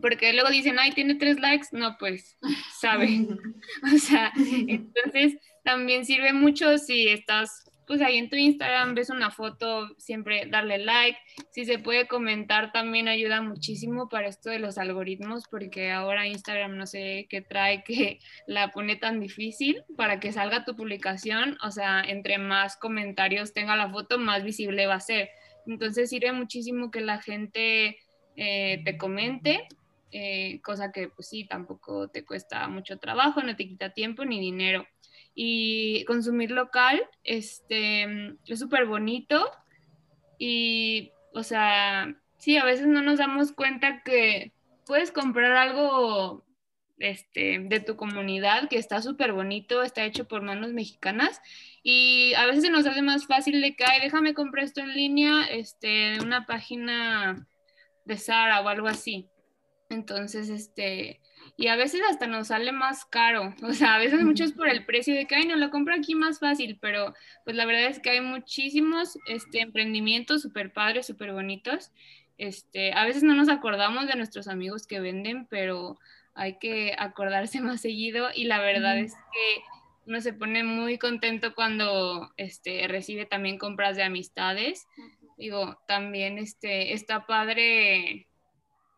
[0.00, 2.38] porque luego dicen, ay, tiene tres likes, no, pues,
[2.80, 3.26] sabe.
[3.94, 9.32] o sea, entonces también sirve mucho si estás, pues ahí en tu Instagram, ves una
[9.32, 11.18] foto, siempre darle like.
[11.50, 16.76] Si se puede comentar, también ayuda muchísimo para esto de los algoritmos, porque ahora Instagram
[16.76, 21.58] no sé qué trae que la pone tan difícil para que salga tu publicación.
[21.64, 25.30] O sea, entre más comentarios tenga la foto, más visible va a ser.
[25.66, 27.98] Entonces sirve muchísimo que la gente
[28.36, 29.66] eh, te comente
[30.12, 34.38] eh, cosa que pues sí, tampoco te cuesta mucho trabajo, no te quita tiempo ni
[34.38, 34.86] dinero.
[35.34, 39.50] Y consumir local este, es súper bonito
[40.38, 44.52] y, o sea, sí, a veces no nos damos cuenta que
[44.86, 46.44] puedes comprar algo
[46.98, 51.40] este, de tu comunidad que está súper bonito, está hecho por manos mexicanas
[51.82, 54.94] y a veces se nos hace más fácil de que, ay, déjame comprar esto en
[54.94, 57.46] línea, este, una página
[58.04, 59.28] de Sara o algo así.
[59.88, 61.20] Entonces, este,
[61.60, 64.66] y a veces hasta nos sale más caro, o sea, a veces mucho es por
[64.66, 67.84] el precio de que, ay, no, lo compro aquí más fácil, pero pues la verdad
[67.84, 71.92] es que hay muchísimos este, emprendimientos súper padres, súper bonitos.
[72.38, 75.98] Este, a veces no nos acordamos de nuestros amigos que venden, pero
[76.32, 79.62] hay que acordarse más seguido y la verdad es que
[80.06, 84.86] uno se pone muy contento cuando este, recibe también compras de amistades.
[85.36, 88.29] Digo, también este, está padre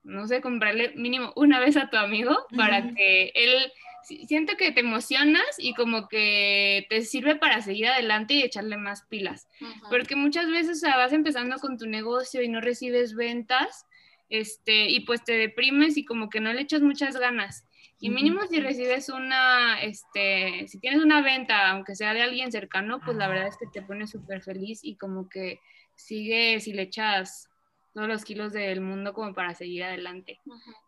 [0.05, 3.73] no sé, comprarle mínimo una vez a tu amigo para que él
[4.05, 9.03] siento que te emocionas y como que te sirve para seguir adelante y echarle más
[9.03, 9.49] pilas.
[9.89, 13.87] Porque muchas veces vas empezando con tu negocio y no recibes ventas,
[14.29, 17.65] este, y pues te deprimes y como que no le echas muchas ganas.
[18.01, 23.01] Y mínimo si recibes una, este, si tienes una venta, aunque sea de alguien cercano,
[23.05, 25.61] pues la verdad es que te pones súper feliz y como que
[25.95, 27.49] sigues y le echas
[27.93, 30.41] todos los kilos del mundo como para seguir adelante.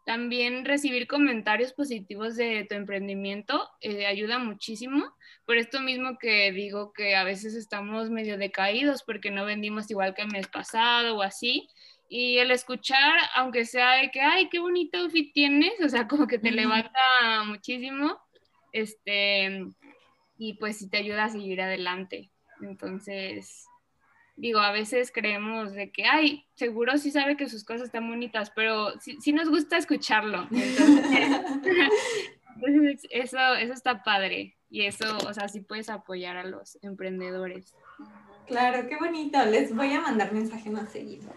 [0.07, 5.14] También recibir comentarios positivos de tu emprendimiento eh, ayuda muchísimo.
[5.46, 10.14] Por esto mismo que digo que a veces estamos medio decaídos porque no vendimos igual
[10.14, 11.68] que el mes pasado o así.
[12.09, 16.26] Y el escuchar, aunque sea de que, ay, qué bonito outfit tienes, o sea, como
[16.26, 17.00] que te levanta
[17.46, 18.18] muchísimo,
[18.72, 19.66] este,
[20.38, 22.30] y pues sí te ayuda a seguir adelante.
[22.61, 23.66] Entonces,
[24.37, 28.51] digo, a veces creemos de que, ay, seguro sí sabe que sus cosas están bonitas,
[28.51, 30.49] pero sí, nos gusta escucharlo.
[30.51, 31.41] Entonces,
[33.11, 37.74] eso, eso está padre y eso, o sea, sí puedes apoyar a los emprendedores.
[38.47, 39.43] Claro, qué bonito.
[39.47, 41.32] Les voy a mandar mensaje más seguido.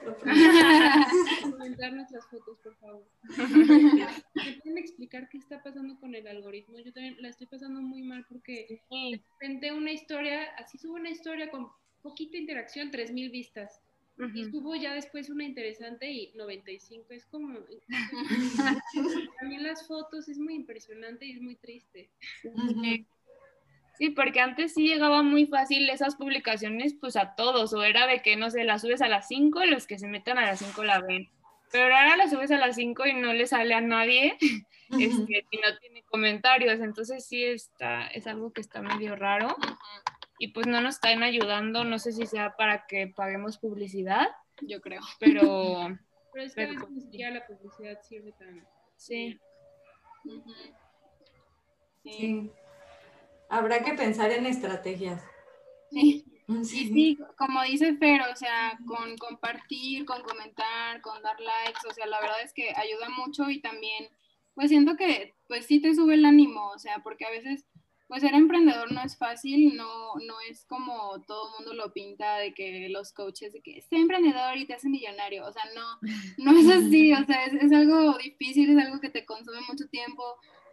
[1.42, 3.06] Comentar nuestras fotos, por favor.
[3.38, 6.80] ¿Me pueden explicar qué está pasando con el algoritmo?
[6.80, 11.10] Yo también la estoy pasando muy mal porque de repente una historia, así subo una
[11.10, 11.70] historia con
[12.08, 13.82] poquita interacción, 3.000 vistas.
[14.34, 17.06] Y estuvo ya después una interesante y 95.
[17.14, 17.60] Es como.
[19.40, 22.10] También las fotos es muy impresionante y es muy triste.
[24.00, 28.24] Sí, porque antes sí llegaba muy fácil esas publicaciones pues a todos, o era de
[28.24, 30.60] que, no sé, las subes a las 5 y los que se metan a las
[30.60, 31.30] 5 la ven.
[31.72, 34.36] Pero ahora las subes a las 5 y no le sale a nadie
[34.90, 39.56] este, y no tiene comentarios, entonces sí está, es algo que está medio raro.
[40.40, 44.28] Y pues no nos están ayudando, no sé si sea para que paguemos publicidad,
[44.62, 45.02] yo creo.
[45.20, 45.98] pero...
[46.34, 48.64] Pero es que a veces ni siquiera la publicidad sirve tan...
[48.96, 49.40] Sí.
[50.24, 50.54] Ujú.
[52.04, 52.52] Sí.
[53.50, 55.24] Habrá que pensar en estrategias.
[55.90, 56.24] Sí.
[56.64, 56.84] Sí.
[56.84, 61.94] Y sí, como dice Fer, o sea, con compartir, con comentar, con dar likes, o
[61.94, 64.08] sea, la verdad es que ayuda mucho y también,
[64.56, 67.66] pues siento que, pues sí te sube el ánimo, o sea, porque a veces,
[68.08, 72.38] pues ser emprendedor no es fácil, no, no es como todo el mundo lo pinta
[72.38, 76.00] de que los coaches, de que sé emprendedor y te hace millonario, o sea, no,
[76.38, 79.88] no es así, o sea, es, es algo difícil, es algo que te consume mucho
[79.90, 80.24] tiempo,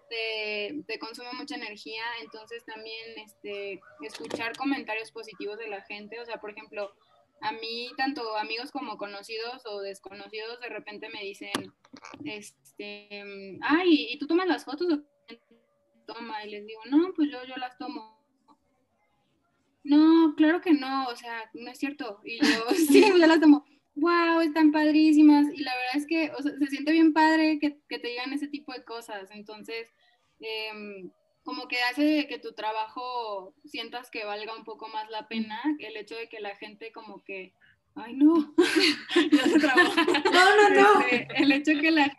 [0.08, 6.24] te, te consume mucha energía, entonces también este, escuchar comentarios positivos de la gente, o
[6.24, 6.94] sea, por ejemplo,
[7.40, 11.50] a mí tanto amigos como conocidos o desconocidos de repente me dicen,
[12.24, 13.24] este,
[13.60, 15.00] ay, ¿y tú tomas las fotos
[16.04, 16.44] toma?
[16.44, 18.14] Y les digo, no, pues yo, yo las tomo.
[19.82, 22.20] No, claro que no, o sea, no es cierto.
[22.24, 23.64] Y yo, sí, yo las tomo.
[23.96, 25.46] Wow, están padrísimas.
[25.52, 28.32] Y la verdad es que o sea, se siente bien padre que, que te digan
[28.32, 29.30] ese tipo de cosas.
[29.30, 29.92] Entonces,
[30.40, 31.10] em,
[31.44, 35.96] como que hace que tu trabajo sientas que valga un poco más la pena el
[35.96, 37.52] hecho de que la gente como que,
[37.94, 38.34] ay no,
[39.36, 39.94] no.
[40.32, 41.00] No, no.
[41.02, 42.16] Este, el hecho que la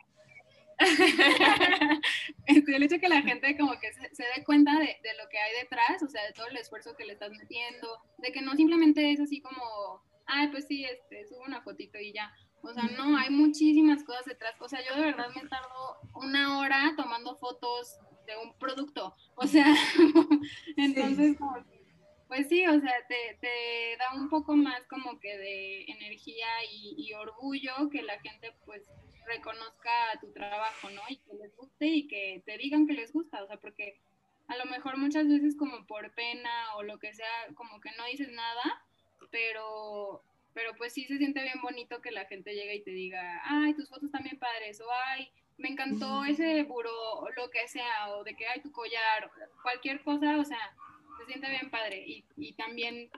[2.45, 5.29] este, el hecho que la gente como que se, se dé cuenta de, de lo
[5.29, 8.41] que hay detrás, o sea, de todo el esfuerzo que le estás metiendo, de que
[8.41, 12.33] no simplemente es así como, ay, pues sí, este, subo una fotito y ya.
[12.61, 14.55] O sea, no, hay muchísimas cosas detrás.
[14.59, 19.15] O sea, yo de verdad me tardo una hora tomando fotos de un producto.
[19.35, 19.67] O sea,
[20.77, 21.85] entonces, como que,
[22.27, 26.95] pues sí, o sea, te, te da un poco más como que de energía y,
[26.97, 28.81] y orgullo que la gente pues
[29.25, 31.01] reconozca tu trabajo, ¿no?
[31.09, 33.99] Y que les guste y que te digan que les gusta, o sea, porque
[34.47, 38.05] a lo mejor muchas veces como por pena o lo que sea, como que no
[38.05, 38.83] dices nada,
[39.31, 40.23] pero
[40.55, 43.73] pero pues sí se siente bien bonito que la gente llegue y te diga, ay,
[43.73, 48.23] tus fotos bien padres, o ay, me encantó ese buró, o lo que sea, o
[48.23, 49.29] de que hay tu collar,
[49.61, 50.73] cualquier cosa, o sea,
[51.17, 52.05] se siente bien padre.
[52.07, 53.09] Y, y también,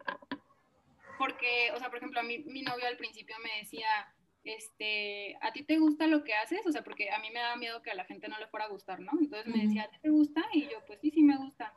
[1.19, 4.11] porque, o sea, por ejemplo, a mí, mi novio al principio me decía,
[4.47, 6.61] este, ¿a ti te gusta lo que haces?
[6.65, 8.65] O sea, porque a mí me daba miedo que a la gente no le fuera
[8.65, 9.11] a gustar, ¿no?
[9.19, 10.43] Entonces me decía, ¿a ti te gusta?
[10.53, 11.73] Y yo, pues sí, sí me gusta.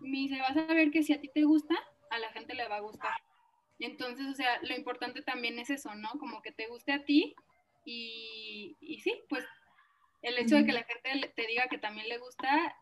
[0.00, 1.74] Me dice, vas a ver que si a ti te gusta,
[2.10, 3.22] a la gente le va a gustar.
[3.78, 6.10] Entonces, o sea, lo importante también es eso, ¿no?
[6.18, 7.34] Como que te guste a ti
[7.84, 9.44] y, y sí, pues
[10.22, 12.76] el hecho de que la gente te diga que también le gusta,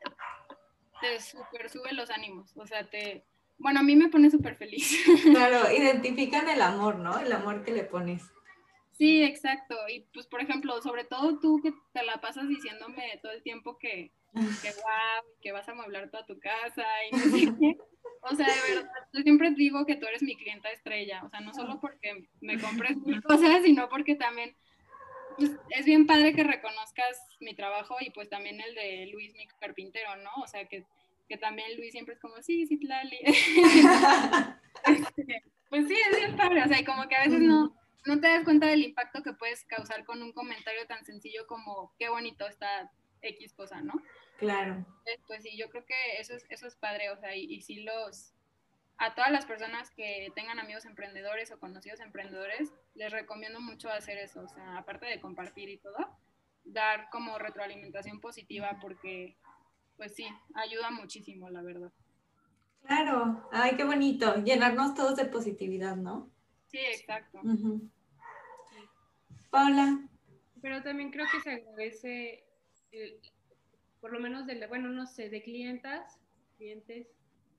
[1.01, 2.55] te super sube los ánimos.
[2.57, 3.25] O sea, te,
[3.59, 4.99] bueno, a mí me pone súper feliz.
[5.25, 7.19] Claro, identifican el amor, ¿no?
[7.19, 8.23] El amor que le pones.
[9.01, 9.75] Sí, exacto.
[9.89, 13.79] Y pues, por ejemplo, sobre todo tú que te la pasas diciéndome todo el tiempo
[13.79, 14.35] que, que
[14.85, 17.79] guau, que vas a amueblar toda tu casa y no sé qué.
[18.21, 21.23] O sea, de verdad, yo siempre digo que tú eres mi clienta estrella.
[21.25, 24.55] O sea, no solo porque me compres mil cosas, sino porque también
[25.39, 29.47] pues, es bien padre que reconozcas mi trabajo y pues también el de Luis, mi
[29.61, 30.31] carpintero, ¿no?
[30.43, 30.85] O sea, que,
[31.27, 33.19] que también Luis siempre es como, sí, sí, Tlali.
[34.87, 36.63] Este, pues sí, es bien padre.
[36.65, 37.75] O sea, y como que a veces no,
[38.07, 41.95] no te das cuenta del impacto que puedes causar con un comentario tan sencillo como
[41.99, 42.91] qué bonito está
[43.23, 43.93] X cosa, ¿no?
[44.39, 44.75] Claro.
[44.75, 47.61] Entonces, Pues sí, yo creo que eso es, eso es padre, o sea, y, y
[47.61, 48.33] sí los,
[48.97, 54.19] a todas las personas que tengan amigos emprendedores o conocidos emprendedores, les recomiendo mucho hacer
[54.19, 55.97] eso, o sea, aparte de compartir y todo,
[56.65, 59.37] dar como retroalimentación positiva porque,
[59.97, 61.93] pues sí, ayuda muchísimo, la verdad.
[62.87, 63.49] Claro.
[63.53, 64.37] Ay, qué bonito.
[64.43, 66.31] Llenarnos todos de positividad, ¿no?
[66.71, 67.41] Sí, exacto.
[67.43, 67.91] Ujú.
[69.51, 70.09] Paula.
[70.63, 72.45] Pero también creo que se agradece,
[72.93, 73.21] el-
[74.01, 76.19] por lo menos de, la- bueno, no sé, de clientas,
[76.57, 77.09] clientes,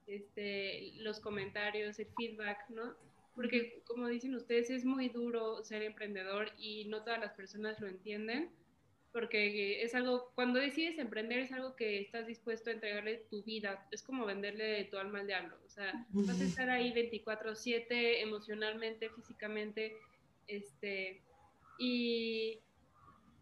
[0.07, 2.95] este, los comentarios, el feedback, ¿no?
[3.35, 7.87] Porque como dicen ustedes, es muy duro ser emprendedor y no todas las personas lo
[7.87, 8.51] entienden,
[9.11, 13.87] porque es algo, cuando decides emprender es algo que estás dispuesto a entregarle tu vida,
[13.91, 19.09] es como venderle tu alma al diablo, o sea, vas a estar ahí 24/7 emocionalmente,
[19.09, 19.95] físicamente,
[20.47, 21.21] este,
[21.77, 22.59] y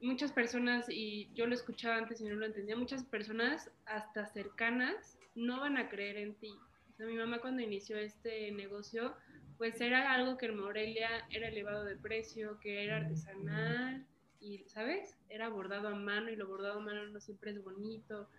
[0.01, 5.17] muchas personas, y yo lo escuchaba antes y no lo entendía, muchas personas hasta cercanas
[5.35, 6.53] no van a creer en ti.
[6.91, 9.15] O sea, mi mamá cuando inició este negocio,
[9.57, 14.05] pues era algo que en Morelia era elevado de precio, que era artesanal,
[14.39, 15.17] y, ¿sabes?
[15.29, 18.29] Era bordado a mano y lo bordado a mano no siempre es bonito,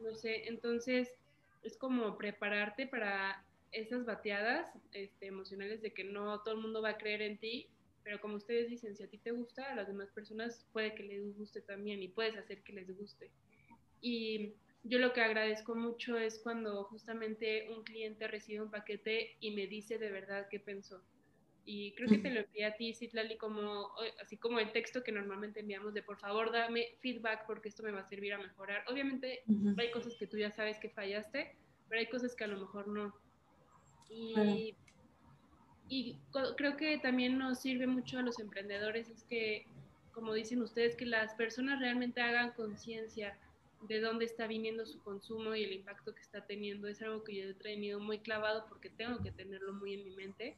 [0.00, 1.12] no sé, entonces
[1.62, 6.90] es como prepararte para esas bateadas este, emocionales de que no todo el mundo va
[6.90, 7.68] a creer en ti,
[8.02, 11.02] pero como ustedes dicen, si a ti te gusta, a las demás personas puede que
[11.02, 13.30] les guste también y puedes hacer que les guste.
[14.00, 19.50] Y yo lo que agradezco mucho es cuando justamente un cliente recibe un paquete y
[19.50, 21.02] me dice de verdad qué pensó.
[21.72, 25.12] Y creo que te lo envié a ti, Citlali, como, así como el texto que
[25.12, 28.82] normalmente enviamos de por favor dame feedback porque esto me va a servir a mejorar.
[28.88, 29.44] Obviamente
[29.78, 31.54] hay cosas que tú ya sabes que fallaste,
[31.88, 33.14] pero hay cosas que a lo mejor no.
[34.08, 34.74] Y,
[35.88, 36.18] y
[36.56, 39.64] creo que también nos sirve mucho a los emprendedores, es que,
[40.12, 43.38] como dicen ustedes, que las personas realmente hagan conciencia
[43.82, 46.88] de dónde está viniendo su consumo y el impacto que está teniendo.
[46.88, 50.10] Es algo que yo he tenido muy clavado porque tengo que tenerlo muy en mi
[50.16, 50.56] mente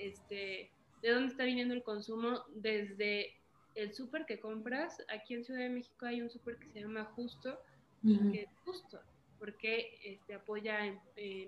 [0.00, 0.70] este,
[1.02, 3.34] de dónde está viniendo el consumo desde
[3.74, 4.96] el súper que compras.
[5.08, 7.58] Aquí en Ciudad de México hay un súper que se llama Justo,
[8.02, 8.98] que es justo,
[9.38, 11.00] porque este, apoya en,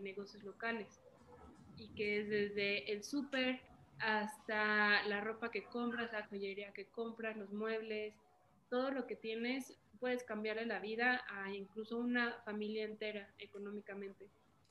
[0.03, 1.01] negocios locales
[1.79, 3.61] y que es desde el súper
[3.99, 8.15] hasta la ropa que compras, la joyería que compras, los muebles,
[8.69, 14.29] todo lo que tienes, puedes cambiarle la vida a incluso una familia entera económicamente.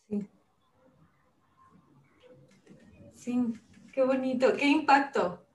[0.07, 0.27] Sí.
[3.15, 3.53] Sí,
[3.91, 5.45] Qué bonito, qué impacto.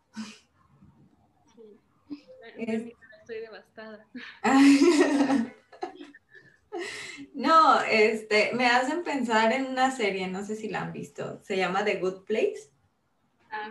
[2.57, 4.07] Estoy devastada.
[7.33, 11.57] No, este, me hacen pensar en una serie, no sé si la han visto, se
[11.57, 12.71] llama The Good Place.
[13.51, 13.71] Ah,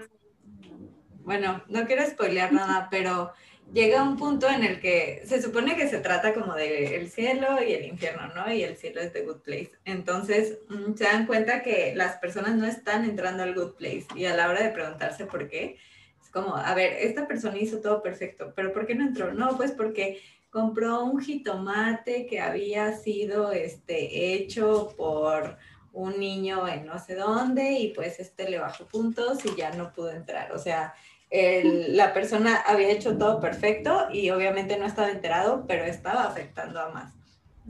[1.20, 3.32] bueno, no quiero spoilear nada, pero
[3.74, 7.62] llega un punto en el que se supone que se trata como de el cielo
[7.62, 8.52] y el infierno, ¿no?
[8.52, 9.72] Y el cielo es the good place.
[9.86, 14.26] Entonces, mm, se dan cuenta que las personas no están entrando al good place y
[14.26, 15.78] a la hora de preguntarse por qué,
[16.22, 19.34] es como, a ver, esta persona hizo todo perfecto, pero ¿por qué no entró?
[19.34, 25.58] No, pues porque compró un jitomate que había sido este, hecho por
[25.92, 29.92] un niño en no sé dónde y pues este le bajó puntos y ya no
[29.94, 30.52] pudo entrar.
[30.52, 30.94] O sea,
[31.90, 36.90] la persona había hecho todo perfecto y obviamente no estaba enterado, pero estaba afectando a
[36.90, 37.14] más.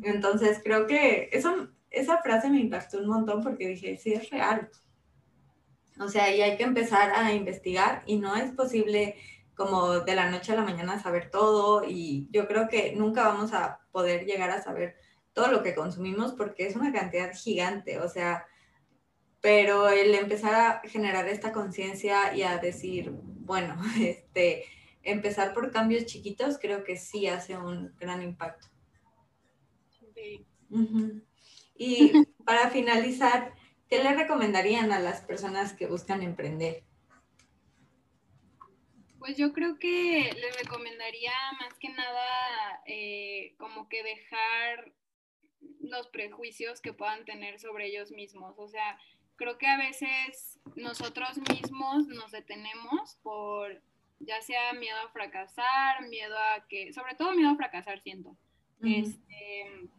[0.03, 4.69] Entonces creo que eso, esa frase me impactó un montón porque dije, sí, es real.
[5.99, 9.15] O sea, y hay que empezar a investigar y no es posible
[9.55, 13.53] como de la noche a la mañana saber todo y yo creo que nunca vamos
[13.53, 14.97] a poder llegar a saber
[15.31, 17.99] todo lo que consumimos porque es una cantidad gigante.
[17.99, 18.45] O sea,
[19.45, 24.65] pero el empezar a generar esta conciencia y a decir, bueno, este,
[25.03, 28.65] empezar por cambios chiquitos creo que sí hace un gran impacto.
[31.75, 32.11] Y
[32.43, 33.53] para finalizar,
[33.87, 36.83] ¿qué le recomendarían a las personas que buscan emprender?
[39.19, 44.91] Pues yo creo que les recomendaría más que nada eh, como que dejar
[45.81, 48.57] los prejuicios que puedan tener sobre ellos mismos.
[48.57, 48.97] O sea,
[49.35, 53.81] creo que a veces nosotros mismos nos detenemos por
[54.19, 58.35] ya sea miedo a fracasar, miedo a que, sobre todo miedo a fracasar, siento.
[58.81, 59.89] este,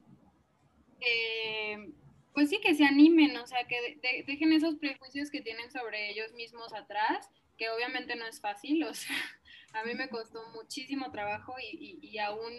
[1.00, 1.92] eh,
[2.32, 6.32] pues sí, que se animen, o sea, que dejen esos prejuicios que tienen sobre ellos
[6.32, 9.16] mismos atrás, que obviamente no es fácil, o sea,
[9.74, 12.52] a mí me costó muchísimo trabajo y, y, y aún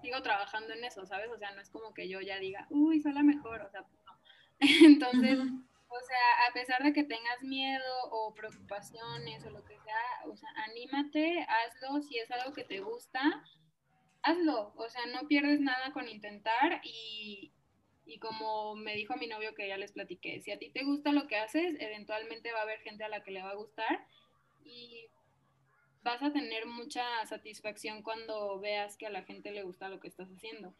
[0.00, 1.30] sigo trabajando en eso, ¿sabes?
[1.30, 3.82] O sea, no es como que yo ya diga, uy, soy la mejor, o sea,
[4.06, 4.18] no.
[4.86, 5.38] Entonces,
[5.90, 10.36] o sea, a pesar de que tengas miedo o preocupaciones o lo que sea, o
[10.36, 13.20] sea, anímate, hazlo, si es algo que te gusta,
[14.22, 17.52] hazlo, o sea, no pierdes nada con intentar y,
[18.06, 21.10] y como me dijo mi novio que ya les platiqué, si a ti te gusta
[21.10, 24.06] lo que haces, eventualmente va a haber gente a la que le va a gustar
[24.64, 25.08] y
[26.02, 30.08] vas a tener mucha satisfacción cuando veas que a la gente le gusta lo que
[30.08, 30.72] estás haciendo.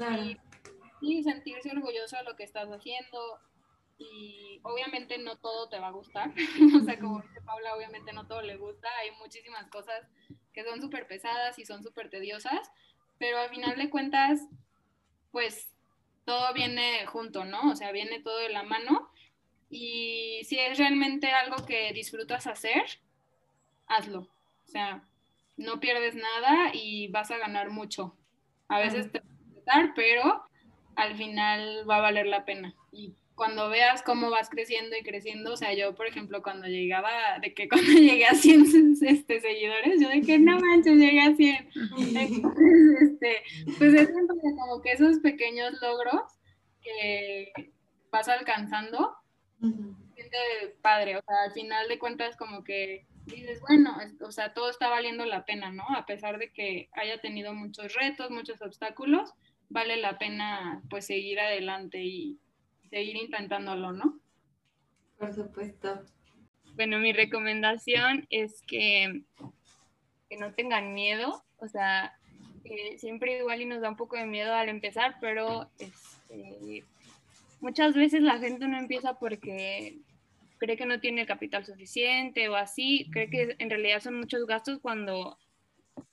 [0.00, 0.38] Y,
[1.00, 3.40] y sentirse orgulloso de lo que estás haciendo,
[3.98, 6.32] y obviamente no todo te va a gustar,
[6.76, 10.06] o sea, como dice Paula, obviamente no todo le gusta, hay muchísimas cosas
[10.52, 12.70] que son súper pesadas y son súper tediosas,
[13.18, 14.40] pero al final de cuentas,
[15.32, 15.70] pues
[16.24, 17.70] todo viene junto, ¿no?
[17.70, 19.10] O sea, viene todo de la mano
[19.70, 22.84] y si es realmente algo que disfrutas hacer,
[23.86, 25.02] hazlo, o sea,
[25.56, 28.14] no pierdes nada y vas a ganar mucho.
[28.68, 30.44] A veces te va a pero
[30.96, 32.74] al final va a valer la pena.
[32.92, 37.38] Y cuando veas cómo vas creciendo y creciendo, o sea, yo, por ejemplo, cuando llegaba,
[37.40, 41.34] de que cuando llegué a 100 este, seguidores, yo de que no manches, llegué a
[41.34, 41.70] 100.
[43.00, 43.42] este,
[43.78, 46.22] pues es como que esos pequeños logros
[46.82, 47.52] que
[48.10, 49.14] vas alcanzando,
[49.60, 50.36] siente
[50.82, 54.88] padre, o sea, al final de cuentas como que dices, bueno, o sea, todo está
[54.88, 55.84] valiendo la pena, ¿no?
[55.96, 59.32] A pesar de que haya tenido muchos retos, muchos obstáculos,
[59.68, 62.38] vale la pena pues seguir adelante y
[62.88, 64.20] seguir intentándolo, ¿no?
[65.18, 66.04] Por supuesto.
[66.74, 69.22] Bueno, mi recomendación es que,
[70.28, 72.18] que no tengan miedo, o sea,
[72.98, 76.84] siempre igual y nos da un poco de miedo al empezar, pero este,
[77.60, 79.98] muchas veces la gente no empieza porque
[80.58, 84.46] cree que no tiene el capital suficiente o así, cree que en realidad son muchos
[84.46, 85.38] gastos cuando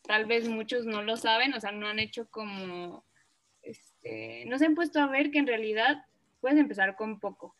[0.04, 3.06] tal vez muchos no lo saben, o sea, no han hecho como,
[3.62, 6.04] este, no se han puesto a ver que en realidad
[6.46, 7.56] puedes empezar con poco.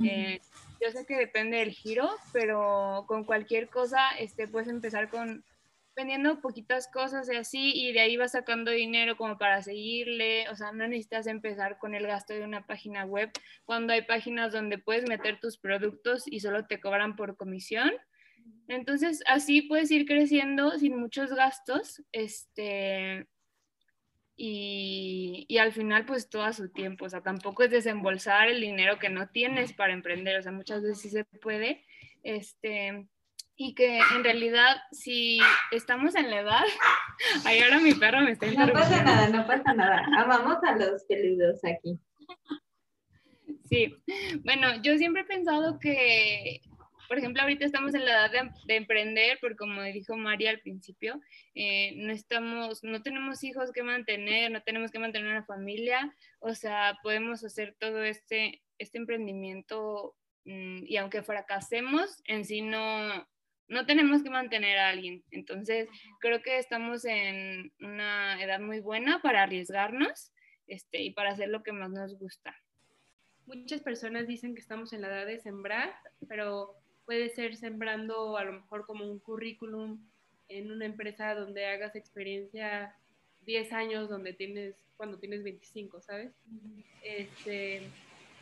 [0.00, 0.40] Eh,
[0.80, 5.42] yo sé que depende del giro, pero con cualquier cosa este, puedes empezar con
[5.96, 10.54] vendiendo poquitas cosas y así, y de ahí vas sacando dinero como para seguirle, o
[10.54, 13.32] sea, no necesitas empezar con el gasto de una página web
[13.64, 17.90] cuando hay páginas donde puedes meter tus productos y solo te cobran por comisión.
[18.68, 23.26] Entonces, así puedes ir creciendo sin muchos gastos, este,
[24.40, 28.60] y, y, al final, pues todo a su tiempo, o sea, tampoco es desembolsar el
[28.60, 31.84] dinero que no tienes para emprender, o sea, muchas veces sí se puede,
[32.22, 33.08] este,
[33.56, 35.40] y que en realidad si
[35.72, 36.62] estamos en la edad,
[37.44, 40.06] ay ahora mi perro me está No pasa nada, no pasa nada.
[40.16, 41.98] Amamos a los peludos aquí.
[43.68, 43.96] Sí,
[44.44, 46.62] bueno, yo siempre he pensado que,
[47.08, 51.20] por ejemplo, ahorita estamos en la edad de, emprender, porque como dijo María al principio,
[51.54, 56.54] eh, no estamos, no tenemos hijos que mantener, no tenemos que mantener una familia, o
[56.54, 60.14] sea, podemos hacer todo este, este emprendimiento
[60.44, 63.26] mm, y aunque fracasemos, en sí no,
[63.68, 65.24] no tenemos que mantener a alguien.
[65.30, 65.88] Entonces,
[66.20, 70.32] creo que estamos en una edad muy buena para arriesgarnos
[70.66, 72.54] este, y para hacer lo que más nos gusta.
[73.46, 75.94] Muchas personas dicen que estamos en la edad de sembrar,
[76.28, 76.74] pero
[77.08, 79.98] puede ser sembrando a lo mejor como un currículum
[80.50, 82.94] en una empresa donde hagas experiencia
[83.46, 86.32] 10 años donde tienes cuando tienes 25, ¿sabes?
[87.02, 87.80] Este,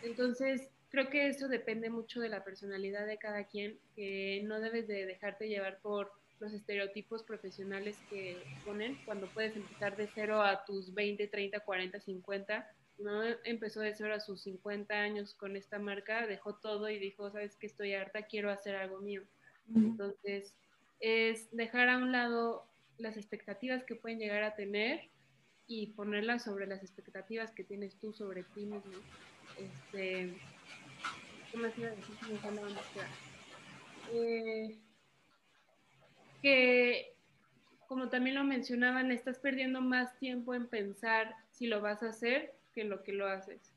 [0.03, 4.89] entonces, creo que eso depende mucho de la personalidad de cada quien, que no debes
[4.89, 6.11] de dejarte llevar por
[6.41, 12.01] los estereotipos profesionales que ponen cuando puedes empezar de cero a tus 20, 30, 40,
[12.01, 12.75] 50.
[12.99, 17.31] No empezó de cero a sus 50 años con esta marca, dejó todo y dijo,
[17.31, 19.23] sabes que estoy harta, quiero hacer algo mío.
[19.75, 20.55] Entonces,
[21.01, 22.67] es dejar a un lado
[22.99, 25.11] las expectativas que pueden llegar a tener
[25.67, 28.99] y ponerlas sobre las expectativas que tienes tú sobre ti mismo.
[29.59, 30.35] Este,
[34.13, 34.79] eh,
[36.43, 37.15] que,
[37.89, 42.56] como también lo mencionaban, estás perdiendo más tiempo en pensar si lo vas a hacer
[42.77, 43.73] que lo que lo haces.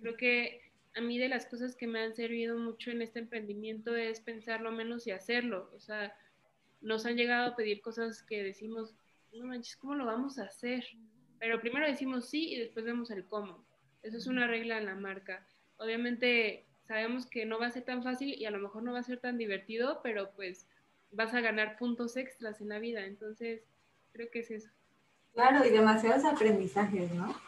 [0.00, 0.60] Creo que
[0.94, 4.70] a mí de las cosas que me han servido mucho en este emprendimiento es pensarlo
[4.70, 5.68] menos y hacerlo.
[5.74, 6.16] O sea,
[6.80, 8.94] nos han llegado a pedir cosas que decimos,
[9.32, 10.86] no manches, ¿cómo lo vamos a hacer?
[11.40, 13.64] Pero primero decimos sí y después vemos el cómo.
[14.04, 15.44] Eso es una regla en la marca.
[15.78, 19.00] Obviamente sabemos que no va a ser tan fácil y a lo mejor no va
[19.00, 20.68] a ser tan divertido, pero pues
[21.10, 23.04] vas a ganar puntos extras en la vida.
[23.04, 23.64] Entonces,
[24.12, 24.70] creo que es eso.
[25.34, 27.47] Claro, y demasiados aprendizajes, ¿no?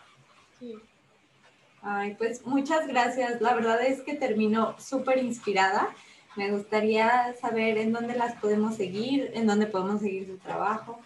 [1.83, 3.41] Ay, pues muchas gracias.
[3.41, 5.89] La verdad es que termino súper inspirada.
[6.37, 11.01] Me gustaría saber en dónde las podemos seguir, en dónde podemos seguir su trabajo.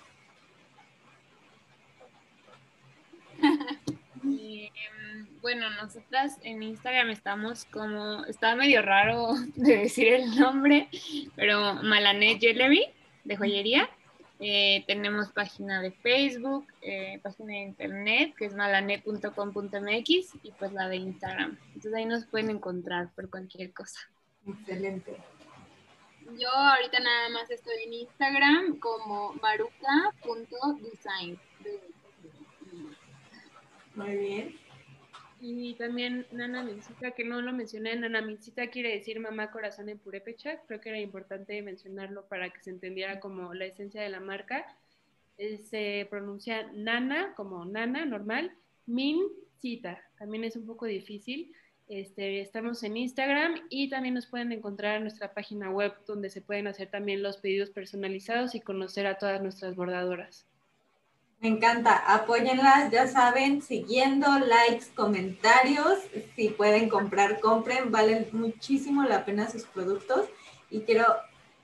[5.44, 10.88] bueno, nosotras en Instagram estamos como, está medio raro de decir el nombre,
[11.36, 12.86] pero Malané Jewelry
[13.24, 13.88] de joyería.
[14.46, 20.90] Eh, tenemos página de Facebook, eh, página de internet que es malané.com.mx y pues la
[20.90, 21.58] de Instagram.
[21.68, 24.00] Entonces ahí nos pueden encontrar por cualquier cosa.
[24.46, 25.16] Excelente.
[26.38, 31.40] Yo ahorita nada más estoy en Instagram como maruca.design.
[33.94, 34.63] Muy bien.
[35.40, 39.98] Y también Nana Mincita, que no lo mencioné, Nana Mincita quiere decir mamá corazón en
[39.98, 40.60] purépecha.
[40.66, 44.66] Creo que era importante mencionarlo para que se entendiera como la esencia de la marca.
[45.36, 48.52] Eh, se pronuncia Nana como Nana normal,
[48.86, 50.00] Mincita.
[50.18, 51.52] También es un poco difícil.
[51.88, 56.40] Este, estamos en Instagram y también nos pueden encontrar en nuestra página web donde se
[56.40, 60.46] pueden hacer también los pedidos personalizados y conocer a todas nuestras bordadoras.
[61.44, 65.98] Me encanta, apóyenlas, ya saben, siguiendo, likes, comentarios,
[66.34, 70.26] si pueden comprar, compren, valen muchísimo la pena sus productos.
[70.70, 71.04] Y quiero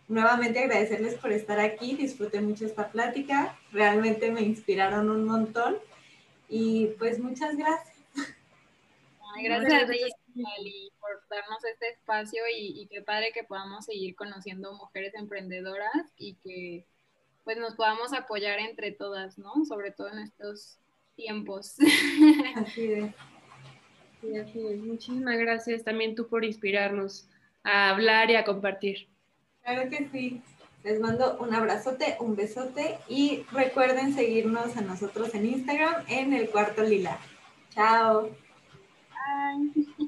[0.06, 5.78] nuevamente agradecerles por estar aquí, disfruté mucho esta plática, realmente me inspiraron un montón.
[6.46, 7.96] Y pues muchas gracias.
[9.42, 14.74] gracias a ti, por darnos este espacio y, y qué padre que podamos seguir conociendo
[14.74, 16.84] mujeres emprendedoras y que
[17.44, 19.64] pues nos podamos apoyar entre todas, ¿no?
[19.64, 20.78] Sobre todo en estos
[21.16, 21.76] tiempos.
[22.56, 23.14] Así es.
[24.20, 24.80] Sí, así es.
[24.80, 27.28] Muchísimas gracias también tú por inspirarnos
[27.64, 29.08] a hablar y a compartir.
[29.62, 30.42] Claro que sí.
[30.82, 36.48] Les mando un abrazote, un besote y recuerden seguirnos a nosotros en Instagram en el
[36.48, 37.18] cuarto lila.
[37.70, 38.30] Chao.
[39.10, 40.06] Bye.